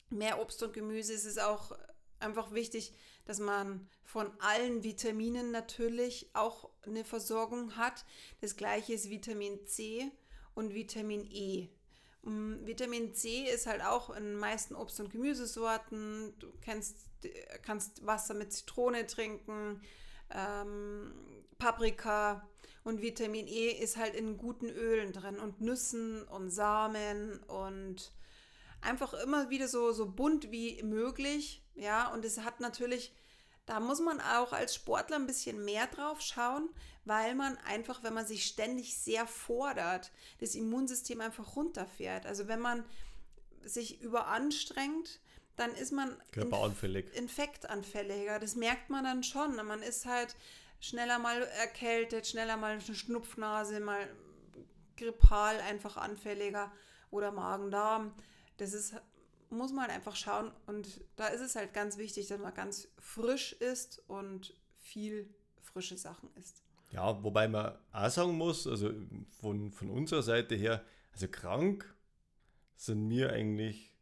mehr 0.08 0.40
Obst 0.40 0.62
und 0.62 0.72
Gemüse. 0.72 1.14
Es 1.14 1.24
ist 1.24 1.42
auch 1.42 1.76
einfach 2.20 2.52
wichtig, 2.52 2.92
dass 3.24 3.40
man 3.40 3.88
von 4.04 4.30
allen 4.38 4.84
Vitaminen 4.84 5.50
natürlich 5.50 6.30
auch 6.32 6.70
eine 6.86 7.04
Versorgung 7.04 7.76
hat. 7.76 8.04
Das 8.40 8.54
gleiche 8.54 8.92
ist 8.92 9.10
Vitamin 9.10 9.66
C 9.66 10.12
und 10.54 10.74
Vitamin 10.74 11.24
E. 11.30 11.68
Um, 12.22 12.66
Vitamin 12.66 13.14
C 13.14 13.44
ist 13.44 13.66
halt 13.66 13.82
auch 13.82 14.10
in 14.10 14.24
den 14.24 14.36
meisten 14.36 14.74
Obst- 14.74 15.00
und 15.00 15.10
Gemüsesorten. 15.10 16.34
Du 16.38 16.52
kennst, 16.60 17.08
kannst 17.62 18.04
Wasser 18.06 18.34
mit 18.34 18.52
Zitrone 18.52 19.06
trinken, 19.06 19.80
ähm, 20.30 21.14
Paprika 21.58 22.48
und 22.84 23.02
Vitamin 23.02 23.46
E 23.46 23.70
ist 23.70 23.96
halt 23.96 24.14
in 24.14 24.36
guten 24.36 24.68
Ölen 24.68 25.12
drin 25.12 25.38
und 25.38 25.60
Nüssen 25.60 26.22
und 26.24 26.50
Samen 26.50 27.42
und 27.44 28.12
einfach 28.80 29.12
immer 29.14 29.50
wieder 29.50 29.68
so, 29.68 29.92
so 29.92 30.10
bunt 30.10 30.50
wie 30.50 30.82
möglich. 30.82 31.62
Ja, 31.74 32.12
und 32.12 32.24
es 32.24 32.40
hat 32.40 32.60
natürlich 32.60 33.14
da 33.66 33.80
muss 33.80 34.00
man 34.00 34.20
auch 34.20 34.52
als 34.52 34.74
Sportler 34.74 35.16
ein 35.16 35.26
bisschen 35.26 35.64
mehr 35.64 35.86
drauf 35.86 36.20
schauen, 36.20 36.68
weil 37.04 37.34
man 37.34 37.56
einfach, 37.58 38.02
wenn 38.02 38.14
man 38.14 38.26
sich 38.26 38.46
ständig 38.46 38.96
sehr 38.98 39.26
fordert, 39.26 40.10
das 40.38 40.54
Immunsystem 40.54 41.20
einfach 41.20 41.56
runterfährt. 41.56 42.26
Also 42.26 42.48
wenn 42.48 42.60
man 42.60 42.84
sich 43.62 44.00
überanstrengt, 44.00 45.20
dann 45.56 45.74
ist 45.74 45.92
man 45.92 46.16
Körperanfällig. 46.32 47.14
infektanfälliger. 47.14 48.38
Das 48.38 48.56
merkt 48.56 48.90
man 48.90 49.04
dann 49.04 49.22
schon. 49.22 49.54
Man 49.56 49.82
ist 49.82 50.06
halt 50.06 50.34
schneller 50.80 51.18
mal 51.18 51.42
erkältet, 51.42 52.26
schneller 52.26 52.56
mal 52.56 52.72
eine 52.72 52.94
Schnupfnase, 52.94 53.80
mal 53.80 54.08
grippal 54.96 55.60
einfach 55.60 55.96
anfälliger 55.96 56.72
oder 57.10 57.30
Magen-Darm. 57.32 58.14
Das 58.56 58.72
ist 58.72 58.94
muss 59.50 59.72
man 59.72 59.82
halt 59.82 59.92
einfach 59.92 60.16
schauen. 60.16 60.50
Und 60.66 61.00
da 61.16 61.26
ist 61.28 61.40
es 61.40 61.56
halt 61.56 61.72
ganz 61.74 61.98
wichtig, 61.98 62.28
dass 62.28 62.38
man 62.40 62.54
ganz 62.54 62.88
frisch 62.98 63.52
ist 63.52 64.02
und 64.08 64.54
viel 64.76 65.28
frische 65.62 65.96
Sachen 65.96 66.30
isst. 66.36 66.62
Ja, 66.92 67.22
wobei 67.22 67.46
man 67.48 67.72
auch 67.92 68.10
sagen 68.10 68.36
muss, 68.36 68.66
also 68.66 68.90
von, 69.40 69.70
von 69.70 69.90
unserer 69.90 70.22
Seite 70.22 70.56
her, 70.56 70.84
also 71.12 71.28
krank 71.28 71.94
sind 72.76 73.08
wir 73.08 73.32
eigentlich 73.32 73.94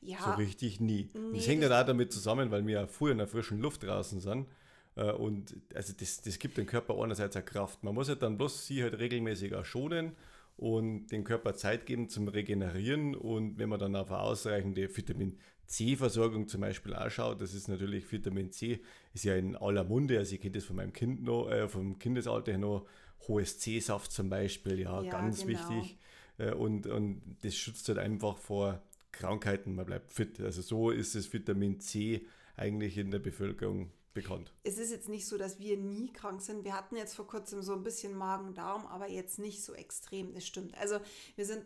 ja, 0.00 0.18
so 0.22 0.30
richtig 0.32 0.80
nie. 0.80 1.10
Nee, 1.12 1.18
und 1.18 1.36
das 1.36 1.48
hängt 1.48 1.62
ja 1.62 1.80
auch 1.80 1.86
damit 1.86 2.12
zusammen, 2.12 2.50
weil 2.50 2.66
wir 2.66 2.80
ja 2.80 2.86
früher 2.86 3.12
in 3.12 3.18
der 3.18 3.26
frischen 3.26 3.60
Luft 3.60 3.82
draußen 3.82 4.20
sind. 4.20 4.46
Äh, 4.94 5.10
und 5.12 5.56
also 5.74 5.92
das, 5.98 6.22
das 6.22 6.38
gibt 6.38 6.56
dem 6.56 6.66
Körper 6.66 7.00
einerseits 7.02 7.34
eine 7.36 7.44
Kraft. 7.44 7.82
Man 7.82 7.94
muss 7.94 8.08
halt 8.08 8.22
dann 8.22 8.36
bloß 8.36 8.66
sie 8.66 8.82
halt 8.82 8.98
regelmäßig 8.98 9.54
auch 9.54 9.64
schonen 9.64 10.16
und 10.56 11.08
den 11.08 11.24
Körper 11.24 11.54
Zeit 11.54 11.86
geben 11.86 12.08
zum 12.08 12.28
Regenerieren. 12.28 13.14
Und 13.14 13.58
wenn 13.58 13.68
man 13.68 13.78
dann 13.78 13.96
auf 13.96 14.10
eine 14.10 14.20
ausreichende 14.20 14.94
Vitamin 14.94 15.38
C-Versorgung 15.66 16.48
zum 16.48 16.60
Beispiel 16.60 16.94
anschaut, 16.94 17.40
das 17.40 17.52
ist 17.54 17.68
natürlich 17.68 18.10
Vitamin 18.10 18.52
C, 18.52 18.80
ist 19.12 19.24
ja 19.24 19.36
in 19.36 19.56
aller 19.56 19.84
Munde, 19.84 20.18
also 20.18 20.34
ich 20.34 20.40
kenne 20.40 20.52
das 20.52 20.64
von 20.64 20.76
meinem 20.76 20.92
Kind 20.92 21.22
noch, 21.22 21.50
äh, 21.50 21.68
vom 21.68 21.98
Kindesalter 21.98 22.52
her 22.52 22.58
noch, 22.58 22.86
hohes 23.28 23.58
C-Saft 23.58 24.12
zum 24.12 24.30
Beispiel, 24.30 24.80
ja, 24.80 25.02
ja 25.02 25.10
ganz 25.10 25.44
genau. 25.44 25.58
wichtig. 25.58 25.98
Äh, 26.38 26.52
und, 26.52 26.86
und 26.86 27.36
das 27.42 27.54
schützt 27.56 27.88
halt 27.88 27.98
einfach 27.98 28.38
vor 28.38 28.82
Krankheiten, 29.12 29.74
man 29.74 29.86
bleibt 29.86 30.12
fit. 30.12 30.40
Also 30.40 30.62
so 30.62 30.90
ist 30.90 31.14
das 31.14 31.32
Vitamin 31.32 31.80
C 31.80 32.26
eigentlich 32.56 32.96
in 32.96 33.10
der 33.10 33.18
Bevölkerung 33.18 33.90
bekannt. 34.16 34.52
Es 34.64 34.78
ist 34.78 34.90
jetzt 34.90 35.08
nicht 35.08 35.28
so, 35.28 35.38
dass 35.38 35.60
wir 35.60 35.76
nie 35.76 36.12
krank 36.12 36.42
sind. 36.42 36.64
Wir 36.64 36.74
hatten 36.74 36.96
jetzt 36.96 37.14
vor 37.14 37.26
kurzem 37.28 37.62
so 37.62 37.74
ein 37.74 37.84
bisschen 37.84 38.16
Magen-Darm, 38.16 38.86
aber 38.86 39.08
jetzt 39.08 39.38
nicht 39.38 39.62
so 39.62 39.74
extrem, 39.74 40.34
das 40.34 40.44
stimmt. 40.46 40.76
Also 40.76 40.98
wir 41.36 41.46
sind 41.46 41.64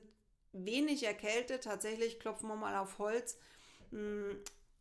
wenig 0.52 1.04
erkältet, 1.04 1.64
tatsächlich 1.64 2.20
klopfen 2.20 2.48
wir 2.48 2.56
mal 2.56 2.76
auf 2.76 2.98
Holz. 2.98 3.38
Mm, 3.92 4.32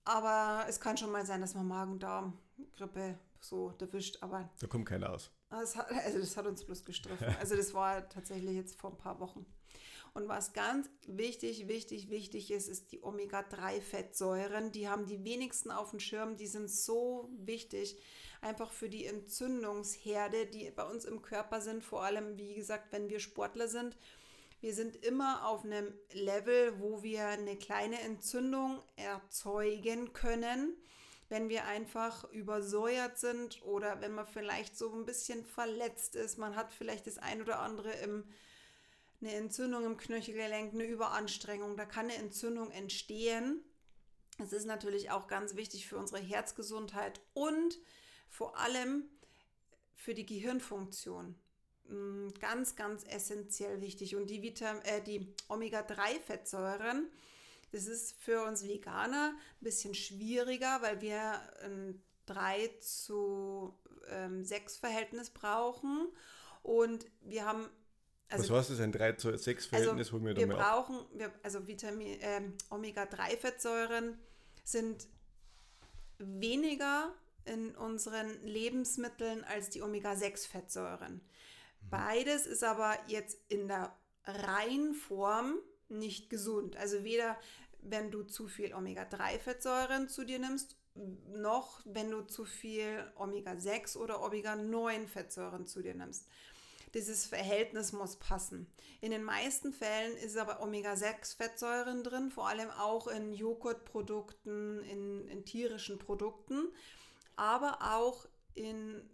aber 0.04 0.66
es 0.68 0.80
kann 0.80 0.98
schon 0.98 1.12
mal 1.12 1.26
sein, 1.26 1.42
dass 1.42 1.54
man 1.54 1.68
Magen-Darm-Grippe 1.68 3.18
so 3.40 3.74
erwischt, 3.80 4.18
aber. 4.22 4.50
Da 4.60 4.68
kommt 4.68 4.88
keiner 4.88 5.14
aus. 5.14 5.32
Das 5.50 5.76
hat, 5.76 5.92
also 6.06 6.20
das 6.20 6.36
hat 6.36 6.48
uns 6.48 6.66
bloß 6.66 6.84
gestriffen. 6.84 7.36
Also 7.40 7.56
das 7.56 7.74
war 7.74 8.10
tatsächlich 8.10 8.56
jetzt 8.56 8.80
vor 8.80 8.92
ein 8.92 8.98
paar 8.98 9.20
Wochen. 9.20 9.46
Und 10.14 10.28
was 10.28 10.54
ganz 10.54 10.90
wichtig, 11.08 11.68
wichtig, 11.68 12.10
wichtig 12.10 12.52
ist, 12.52 12.68
ist 12.68 12.92
die 12.92 13.02
Omega-3-Fettsäuren. 13.02 14.72
Die 14.72 14.88
haben 14.88 15.06
die 15.06 15.24
wenigsten 15.24 15.72
auf 15.72 15.92
dem 15.92 16.00
Schirm. 16.00 16.36
Die 16.36 16.48
sind 16.48 16.70
so 16.70 17.30
wichtig, 17.38 17.98
einfach 18.42 18.72
für 18.72 18.90
die 18.90 19.06
Entzündungsherde, 19.06 20.46
die 20.48 20.72
bei 20.72 20.84
uns 20.84 21.06
im 21.06 21.22
Körper 21.22 21.62
sind. 21.62 21.84
Vor 21.84 22.04
allem, 22.04 22.38
wie 22.38 22.56
gesagt, 22.56 22.92
wenn 22.92 23.10
wir 23.10 23.20
Sportler 23.20 23.68
sind. 23.68 23.98
Wir 24.62 24.74
sind 24.74 24.98
immer 25.06 25.48
auf 25.48 25.64
einem 25.64 25.94
Level, 26.12 26.80
wo 26.80 27.02
wir 27.02 27.28
eine 27.28 27.56
kleine 27.56 28.02
Entzündung 28.02 28.82
erzeugen 28.98 30.12
können 30.12 30.76
wenn 31.30 31.48
wir 31.48 31.66
einfach 31.66 32.30
übersäuert 32.32 33.18
sind 33.18 33.62
oder 33.64 34.02
wenn 34.02 34.14
man 34.14 34.26
vielleicht 34.26 34.76
so 34.76 34.92
ein 34.92 35.06
bisschen 35.06 35.46
verletzt 35.46 36.16
ist. 36.16 36.38
Man 36.40 36.56
hat 36.56 36.74
vielleicht 36.74 37.08
das 37.08 37.20
ein 37.20 37.42
oder 37.42 37.60
andere 37.60 37.92
im 37.92 38.26
eine 39.22 39.34
Entzündung 39.34 39.86
im 39.86 39.98
Knöchelgelenk, 39.98 40.74
eine 40.74 40.86
Überanstrengung, 40.86 41.76
da 41.76 41.86
kann 41.86 42.06
eine 42.06 42.16
Entzündung 42.16 42.72
entstehen. 42.72 43.62
Es 44.38 44.54
ist 44.54 44.66
natürlich 44.66 45.12
auch 45.12 45.28
ganz 45.28 45.56
wichtig 45.56 45.88
für 45.88 45.98
unsere 45.98 46.22
Herzgesundheit 46.22 47.20
und 47.34 47.78
vor 48.30 48.58
allem 48.58 49.04
für 49.94 50.14
die 50.14 50.26
Gehirnfunktion. 50.26 51.36
Mm, 51.90 52.30
ganz, 52.40 52.76
ganz 52.76 53.04
essentiell 53.04 53.82
wichtig. 53.82 54.16
Und 54.16 54.30
die, 54.30 54.42
äh, 54.84 55.02
die 55.02 55.34
Omega-3-Fettsäuren, 55.50 57.10
das 57.72 57.88
ist 57.88 58.14
für 58.14 58.44
uns 58.44 58.64
Veganer 58.64 59.34
ein 59.36 59.64
bisschen 59.64 59.94
schwieriger, 59.94 60.82
weil 60.82 61.02
wir 61.02 61.42
ein 61.64 62.02
3 62.28 62.68
zu 62.80 63.74
ähm, 64.10 64.46
6 64.46 64.78
Verhältnis 64.78 65.32
brauchen. 65.32 66.08
Und 66.62 67.06
wir 67.22 67.46
haben 67.46 67.68
also, 68.30 68.54
Was 68.54 68.60
heißt 68.60 68.72
das, 68.72 68.80
ein 68.82 68.92
3 68.92 69.14
zu 69.14 69.36
6 69.36 69.66
Verhältnis? 69.66 70.14
Also, 70.14 70.24
wir, 70.24 70.36
wir 70.36 70.48
brauchen, 70.48 71.06
wir, 71.14 71.32
also 71.44 71.68
Vitamin, 71.68 72.20
äh, 72.22 72.42
Omega-3-Fettsäuren 72.70 74.20
sind 74.64 75.08
weniger 76.20 77.14
in 77.46 77.76
unseren 77.76 78.42
Lebensmitteln 78.44 79.44
als 79.44 79.70
die 79.70 79.82
Omega-6-Fettsäuren. 79.82 81.22
Beides 81.90 82.46
ist 82.46 82.64
aber 82.64 82.98
jetzt 83.08 83.40
in 83.48 83.68
der 83.68 83.96
Reinform 84.26 85.56
nicht 85.88 86.30
gesund. 86.30 86.78
Also 86.78 87.04
weder 87.04 87.38
wenn 87.82 88.12
du 88.12 88.24
zu 88.24 88.48
viel 88.48 88.74
Omega-3-Fettsäuren 88.74 90.10
zu 90.10 90.26
dir 90.26 90.40
nimmst, 90.40 90.76
noch 91.34 91.80
wenn 91.86 92.12
du 92.12 92.22
zu 92.22 92.46
viel 92.46 93.12
Omega-6 93.16 93.98
oder 93.98 94.22
Omega-9-Fettsäuren 94.22 95.66
zu 95.66 95.82
dir 95.82 95.96
nimmst. 95.96 96.28
Dieses 96.94 97.26
Verhältnis 97.26 97.92
muss 97.94 98.16
passen. 98.16 98.68
In 99.02 99.12
den 99.12 99.24
meisten 99.24 99.74
Fällen 99.74 100.18
ist 100.18 100.38
aber 100.38 100.62
Omega-6-Fettsäuren 100.62 102.04
drin, 102.04 102.32
vor 102.32 102.48
allem 102.48 102.70
auch 102.72 103.08
in 103.08 103.34
Joghurtprodukten, 103.34 104.84
in, 104.84 105.28
in 105.28 105.46
tierischen 105.46 106.00
Produkten, 106.00 106.68
aber 107.36 107.80
auch 107.82 108.28
in 108.56 109.08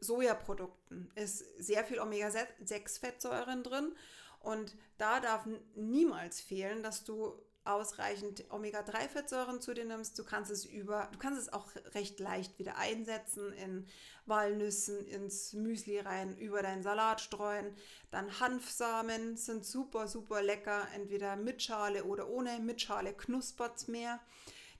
Sojaprodukten 0.00 1.10
ist 1.14 1.44
sehr 1.58 1.84
viel 1.84 1.98
Omega-6-Fettsäuren 1.98 3.62
drin. 3.62 3.94
Und 4.40 4.76
da 4.98 5.20
darf 5.20 5.46
niemals 5.74 6.40
fehlen, 6.40 6.82
dass 6.82 7.04
du 7.04 7.34
ausreichend 7.64 8.44
Omega-3-Fettsäuren 8.50 9.60
zu 9.60 9.72
dir 9.72 9.84
nimmst. 9.84 10.18
Du 10.18 10.24
kannst 10.24 10.50
es 10.50 10.64
über, 10.64 11.08
du 11.12 11.18
kannst 11.18 11.40
es 11.40 11.52
auch 11.52 11.68
recht 11.94 12.20
leicht 12.20 12.58
wieder 12.58 12.76
einsetzen 12.76 13.52
in 13.54 13.86
Walnüssen, 14.26 15.06
ins 15.06 15.54
Müsli 15.54 15.98
rein, 15.98 16.36
über 16.36 16.62
deinen 16.62 16.82
Salat 16.82 17.20
streuen. 17.20 17.74
Dann 18.10 18.38
Hanfsamen 18.40 19.36
sind 19.36 19.64
super, 19.64 20.08
super 20.08 20.42
lecker, 20.42 20.86
entweder 20.94 21.36
mit 21.36 21.62
Schale 21.62 22.04
oder 22.04 22.28
ohne. 22.28 22.58
Mit 22.60 22.80
Schale 22.80 23.14
knuspert 23.14 23.76
es 23.76 23.88
mehr. 23.88 24.20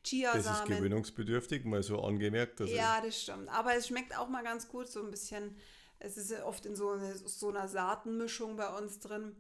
Chiasamen. 0.03 0.45
Das 0.45 0.61
ist 0.61 0.67
gewöhnungsbedürftig, 0.67 1.65
mal 1.65 1.83
so 1.83 2.03
angemerkt. 2.03 2.61
Also 2.61 2.75
ja, 2.75 3.01
das 3.01 3.23
stimmt. 3.23 3.49
Aber 3.49 3.75
es 3.75 3.89
schmeckt 3.89 4.17
auch 4.17 4.29
mal 4.29 4.45
ganz 4.45 4.69
gut, 4.69 4.89
so 4.89 5.03
ein 5.03 5.11
bisschen. 5.11 5.57
Es 5.99 6.19
ist 6.19 6.33
oft 6.43 6.67
in 6.67 6.77
so, 6.77 6.91
eine, 6.91 7.17
so 7.17 7.49
einer 7.49 7.67
Saatenmischung 7.67 8.57
bei 8.57 8.69
uns 8.77 8.99
drin. 8.99 9.35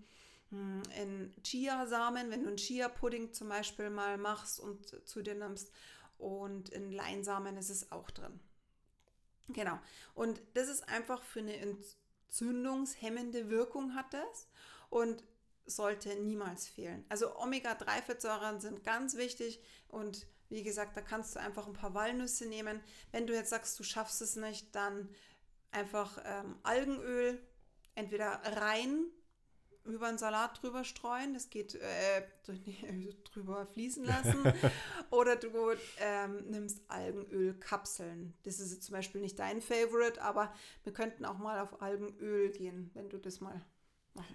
Hm, 0.54 0.82
in 1.02 1.34
Chiasamen, 1.42 2.30
wenn 2.30 2.42
du 2.42 2.48
einen 2.48 2.56
Chia-Pudding 2.56 3.32
zum 3.32 3.48
Beispiel 3.48 3.90
mal 3.90 4.18
machst 4.18 4.60
und 4.60 5.08
zu 5.08 5.22
dir 5.22 5.34
nimmst. 5.34 5.72
Und 6.16 6.68
in 6.68 6.92
Leinsamen 6.92 7.56
ist 7.56 7.70
es 7.70 7.90
auch 7.90 8.10
drin. 8.10 8.38
Genau. 9.48 9.78
Und 10.14 10.40
das 10.54 10.68
ist 10.68 10.88
einfach 10.88 11.22
für 11.22 11.40
eine 11.40 11.56
entzündungshemmende 11.56 13.50
Wirkung 13.50 13.94
hat 13.94 14.14
das. 14.14 14.48
Und 14.90 15.24
sollte 15.66 16.14
niemals 16.16 16.68
fehlen. 16.68 17.04
Also 17.08 17.36
Omega-3-Fettsäuren 17.38 18.60
sind 18.60 18.84
ganz 18.84 19.16
wichtig 19.16 19.60
und 19.88 20.26
wie 20.50 20.62
gesagt, 20.62 20.94
da 20.94 21.00
kannst 21.00 21.34
du 21.34 21.40
einfach 21.40 21.66
ein 21.66 21.72
paar 21.72 21.94
Walnüsse 21.94 22.46
nehmen. 22.46 22.82
Wenn 23.12 23.26
du 23.26 23.32
jetzt 23.32 23.48
sagst, 23.48 23.78
du 23.78 23.82
schaffst 23.82 24.20
es 24.20 24.36
nicht, 24.36 24.74
dann 24.74 25.08
einfach 25.70 26.22
ähm, 26.26 26.58
Algenöl 26.62 27.42
entweder 27.94 28.42
rein 28.44 29.06
über 29.85 30.07
einen 30.07 30.18
Salat 30.18 30.62
drüber 30.62 30.85
streuen, 30.85 31.35
das 31.35 31.51
geht 31.51 31.75
äh, 31.75 32.23
drüber 33.25 33.66
fließen 33.66 34.05
lassen, 34.05 34.40
oder 35.11 35.37
du 35.37 35.51
ähm, 36.01 36.51
nimmst 36.51 36.83
Algenölkapseln. 36.88 38.35
Das 38.42 38.61
ist 38.61 38.73
jetzt 38.73 38.87
zum 38.87 38.94
Beispiel 38.94 39.20
nicht 39.20 39.38
dein 39.38 39.61
Favorite, 39.61 40.23
aber 40.23 40.53
wir 40.83 40.92
könnten 40.92 41.25
auch 41.25 41.38
mal 41.38 41.61
auf 41.61 41.83
Algenöl 41.83 42.51
gehen, 42.51 42.90
wenn 42.94 43.09
du 43.09 43.18
das 43.18 43.40
mal 43.40 43.64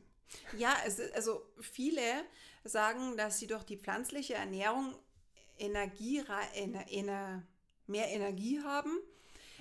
Ja, 0.56 0.74
es 0.86 0.98
ist, 0.98 1.14
also 1.14 1.46
viele 1.60 2.00
sagen, 2.64 3.16
dass 3.16 3.38
sie 3.38 3.46
durch 3.46 3.64
die 3.64 3.76
pflanzliche 3.76 4.34
Ernährung 4.34 4.94
Energie, 5.58 6.22
ener, 6.54 6.90
ener, 6.90 7.42
mehr 7.86 8.08
Energie 8.08 8.60
haben. 8.62 8.98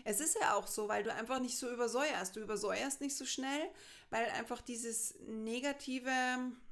Es 0.03 0.19
ist 0.19 0.37
ja 0.39 0.55
auch 0.55 0.67
so, 0.67 0.87
weil 0.87 1.03
du 1.03 1.13
einfach 1.13 1.39
nicht 1.39 1.57
so 1.57 1.71
übersäuerst. 1.71 2.35
Du 2.35 2.39
übersäuerst 2.39 3.01
nicht 3.01 3.17
so 3.17 3.25
schnell, 3.25 3.69
weil 4.09 4.25
einfach 4.31 4.61
dieses 4.61 5.15
Negative 5.27 6.11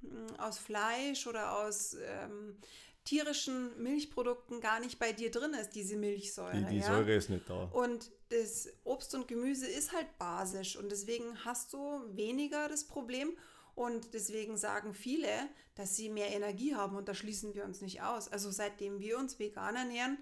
hm, 0.01 0.39
aus 0.39 0.59
Fleisch 0.59 1.25
oder 1.25 1.57
aus 1.59 1.95
ähm, 1.95 2.57
tierischen 3.03 3.81
Milchprodukten 3.81 4.61
gar 4.61 4.79
nicht 4.79 4.99
bei 4.99 5.11
dir 5.11 5.31
drin 5.31 5.53
ist, 5.53 5.71
diese 5.71 5.97
Milchsäure. 5.97 6.57
Die, 6.57 6.65
die 6.65 6.77
ja? 6.77 6.87
Säure 6.87 7.15
ist 7.15 7.29
nicht 7.29 7.49
da. 7.49 7.63
Und 7.65 8.11
das 8.29 8.69
Obst 8.83 9.13
und 9.15 9.27
Gemüse 9.27 9.67
ist 9.67 9.91
halt 9.91 10.17
basisch 10.17 10.75
und 10.77 10.91
deswegen 10.91 11.43
hast 11.45 11.73
du 11.73 12.01
weniger 12.13 12.67
das 12.69 12.85
Problem. 12.85 13.35
Und 13.75 14.13
deswegen 14.13 14.55
sagen 14.55 14.93
viele, 14.93 15.27
dass 15.73 15.95
sie 15.95 16.09
mehr 16.09 16.31
Energie 16.31 16.75
haben 16.75 16.95
und 16.95 17.09
da 17.09 17.15
schließen 17.15 17.55
wir 17.55 17.65
uns 17.65 17.81
nicht 17.81 18.03
aus. 18.03 18.27
Also 18.27 18.51
seitdem 18.51 18.99
wir 18.99 19.17
uns 19.17 19.39
vegan 19.39 19.75
ernähren, 19.75 20.19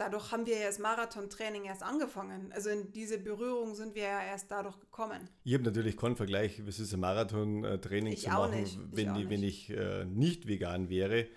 dadurch 0.00 0.32
haben 0.32 0.46
wir 0.46 0.58
ja 0.58 0.66
das 0.66 0.78
Marathontraining 0.78 1.64
erst 1.64 1.82
angefangen. 1.82 2.50
Also 2.52 2.70
in 2.70 2.92
diese 2.92 3.18
Berührung 3.18 3.74
sind 3.74 3.94
wir 3.94 4.04
ja 4.04 4.22
erst 4.22 4.50
dadurch 4.50 4.80
gekommen. 4.80 5.28
Ich 5.44 5.52
habe 5.52 5.64
natürlich 5.64 5.96
keinen 5.96 6.16
Vergleich, 6.16 6.66
was 6.66 6.80
ist 6.80 6.94
ein 6.94 7.00
Marathontraining 7.00 8.16
zu 8.16 8.30
machen, 8.30 8.90
wenn 8.92 9.14
ich, 9.16 9.28
wenn 9.28 9.42
ich 9.42 9.70
äh, 9.70 10.06
nicht 10.06 10.46
vegan 10.46 10.88
wäre. 10.88 11.28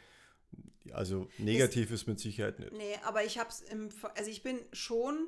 Also 0.92 1.30
negativ 1.38 1.92
ist, 1.92 2.02
ist 2.02 2.08
mit 2.08 2.20
Sicherheit 2.20 2.60
nicht. 2.60 2.74
Nee, 2.74 2.98
aber 3.04 3.24
ich 3.24 3.38
habe 3.38 3.50
es 3.50 3.62
im, 3.62 3.90
also 4.16 4.30
ich 4.30 4.44
bin 4.44 4.60
schon, 4.72 5.28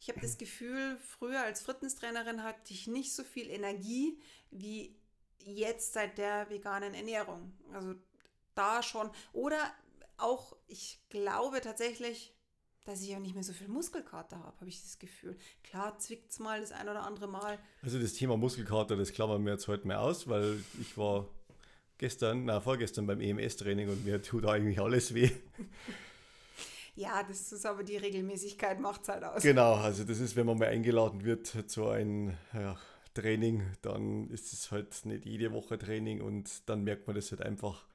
ich 0.00 0.08
habe 0.08 0.20
das 0.20 0.36
Gefühl, 0.38 0.98
früher 0.98 1.42
als 1.42 1.62
Fitnesstrainerin 1.62 2.42
hatte 2.42 2.72
ich 2.72 2.86
nicht 2.86 3.14
so 3.14 3.24
viel 3.24 3.48
Energie 3.48 4.18
wie 4.50 4.94
jetzt 5.38 5.92
seit 5.92 6.18
der 6.18 6.48
veganen 6.50 6.94
Ernährung. 6.94 7.52
Also 7.72 7.94
da 8.54 8.82
schon. 8.82 9.10
Oder 9.32 9.72
auch, 10.18 10.56
ich 10.66 11.00
glaube 11.08 11.60
tatsächlich, 11.60 12.34
dass 12.84 13.02
ich 13.02 13.10
ja 13.10 13.20
nicht 13.20 13.34
mehr 13.34 13.44
so 13.44 13.52
viel 13.52 13.68
Muskelkater 13.68 14.38
habe, 14.40 14.56
habe 14.58 14.68
ich 14.68 14.82
das 14.82 14.98
Gefühl. 14.98 15.36
Klar 15.62 15.98
zwickt 15.98 16.30
es 16.32 16.38
mal 16.38 16.60
das 16.60 16.72
ein 16.72 16.88
oder 16.88 17.04
andere 17.04 17.28
Mal. 17.28 17.58
Also 17.82 18.00
das 18.00 18.14
Thema 18.14 18.36
Muskelkater, 18.36 18.96
das 18.96 19.12
klammern 19.12 19.44
wir 19.44 19.52
jetzt 19.52 19.68
heute 19.68 19.86
mal 19.86 19.96
aus, 19.96 20.28
weil 20.28 20.62
ich 20.80 20.96
war 20.96 21.28
gestern, 22.02 22.46
na 22.46 22.60
vorgestern 22.60 23.06
beim 23.06 23.20
EMS-Training 23.20 23.88
und 23.88 24.04
mir 24.04 24.20
tut 24.20 24.44
eigentlich 24.44 24.80
alles 24.80 25.14
weh. 25.14 25.30
Ja, 26.96 27.22
das 27.22 27.52
ist 27.52 27.64
aber 27.64 27.84
die 27.84 27.96
Regelmäßigkeit, 27.96 28.80
macht 28.80 29.02
es 29.02 29.08
halt 29.08 29.22
aus. 29.22 29.42
Genau, 29.42 29.76
also 29.76 30.02
das 30.04 30.18
ist, 30.18 30.34
wenn 30.34 30.44
man 30.44 30.58
mal 30.58 30.68
eingeladen 30.68 31.24
wird 31.24 31.46
zu 31.46 31.86
einem 31.88 32.34
ja, 32.52 32.76
Training, 33.14 33.62
dann 33.82 34.28
ist 34.30 34.52
es 34.52 34.70
halt 34.72 35.06
nicht 35.06 35.24
jede 35.24 35.52
Woche 35.52 35.78
Training 35.78 36.20
und 36.20 36.68
dann 36.68 36.82
merkt 36.82 37.06
man 37.06 37.14
das 37.14 37.30
halt 37.30 37.40
einfach, 37.40 37.86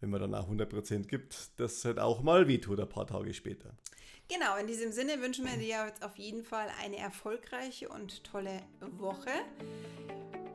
wenn 0.00 0.08
man 0.08 0.20
dann 0.20 0.34
auch 0.34 0.48
100% 0.48 1.06
gibt, 1.06 1.60
dass 1.60 1.74
es 1.74 1.84
halt 1.84 1.98
auch 1.98 2.22
mal 2.22 2.48
weh 2.48 2.58
tut 2.58 2.80
ein 2.80 2.88
paar 2.88 3.06
Tage 3.06 3.34
später. 3.34 3.76
Genau, 4.28 4.56
in 4.56 4.66
diesem 4.66 4.92
Sinne 4.92 5.20
wünschen 5.20 5.44
wir 5.44 5.58
dir 5.58 5.86
jetzt 5.86 6.02
auf 6.02 6.16
jeden 6.16 6.42
Fall 6.42 6.68
eine 6.82 6.96
erfolgreiche 6.96 7.90
und 7.90 8.24
tolle 8.24 8.62
Woche. 8.96 9.30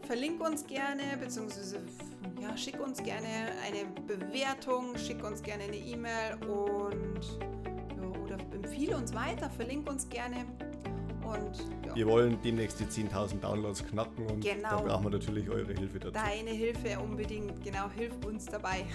Verlink 0.08 0.42
uns 0.42 0.66
gerne, 0.66 1.04
beziehungsweise 1.20 1.82
ja, 2.42 2.56
schick 2.56 2.80
uns 2.80 3.04
gerne 3.04 3.28
eine 3.66 3.86
Bewertung, 4.08 4.98
schick 4.98 5.22
uns 5.22 5.44
gerne 5.44 5.66
eine 5.66 5.76
E-Mail 5.76 6.36
und 6.48 7.20
ja, 7.98 8.22
oder 8.24 8.38
empfehle 8.54 8.96
uns 8.96 9.14
weiter, 9.14 9.50
verlink 9.50 9.90
uns 9.90 10.08
gerne. 10.08 10.46
Und, 11.26 11.86
ja. 11.86 11.94
Wir 11.94 12.08
wollen 12.08 12.40
demnächst 12.42 12.80
die 12.80 12.86
10.000 12.86 13.42
Downloads 13.42 13.86
knacken 13.86 14.26
und 14.28 14.40
genau. 14.40 14.70
da 14.70 14.82
brauchen 14.82 15.04
wir 15.04 15.10
natürlich 15.10 15.50
eure 15.50 15.74
Hilfe 15.74 16.00
dazu. 16.00 16.14
Deine 16.14 16.52
Hilfe 16.52 16.98
unbedingt, 17.02 17.62
genau, 17.62 17.90
hilf 17.90 18.14
uns 18.26 18.46
dabei. 18.46 18.86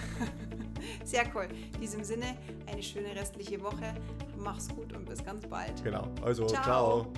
Sehr 1.03 1.25
cool. 1.35 1.47
In 1.75 1.81
diesem 1.81 2.03
Sinne, 2.03 2.35
eine 2.65 2.81
schöne 2.81 3.15
restliche 3.15 3.61
Woche. 3.61 3.93
Mach's 4.35 4.67
gut 4.67 4.91
und 4.93 5.05
bis 5.05 5.23
ganz 5.23 5.45
bald. 5.45 5.83
Genau, 5.83 6.07
also 6.23 6.47
ciao. 6.47 6.63
ciao. 6.63 7.13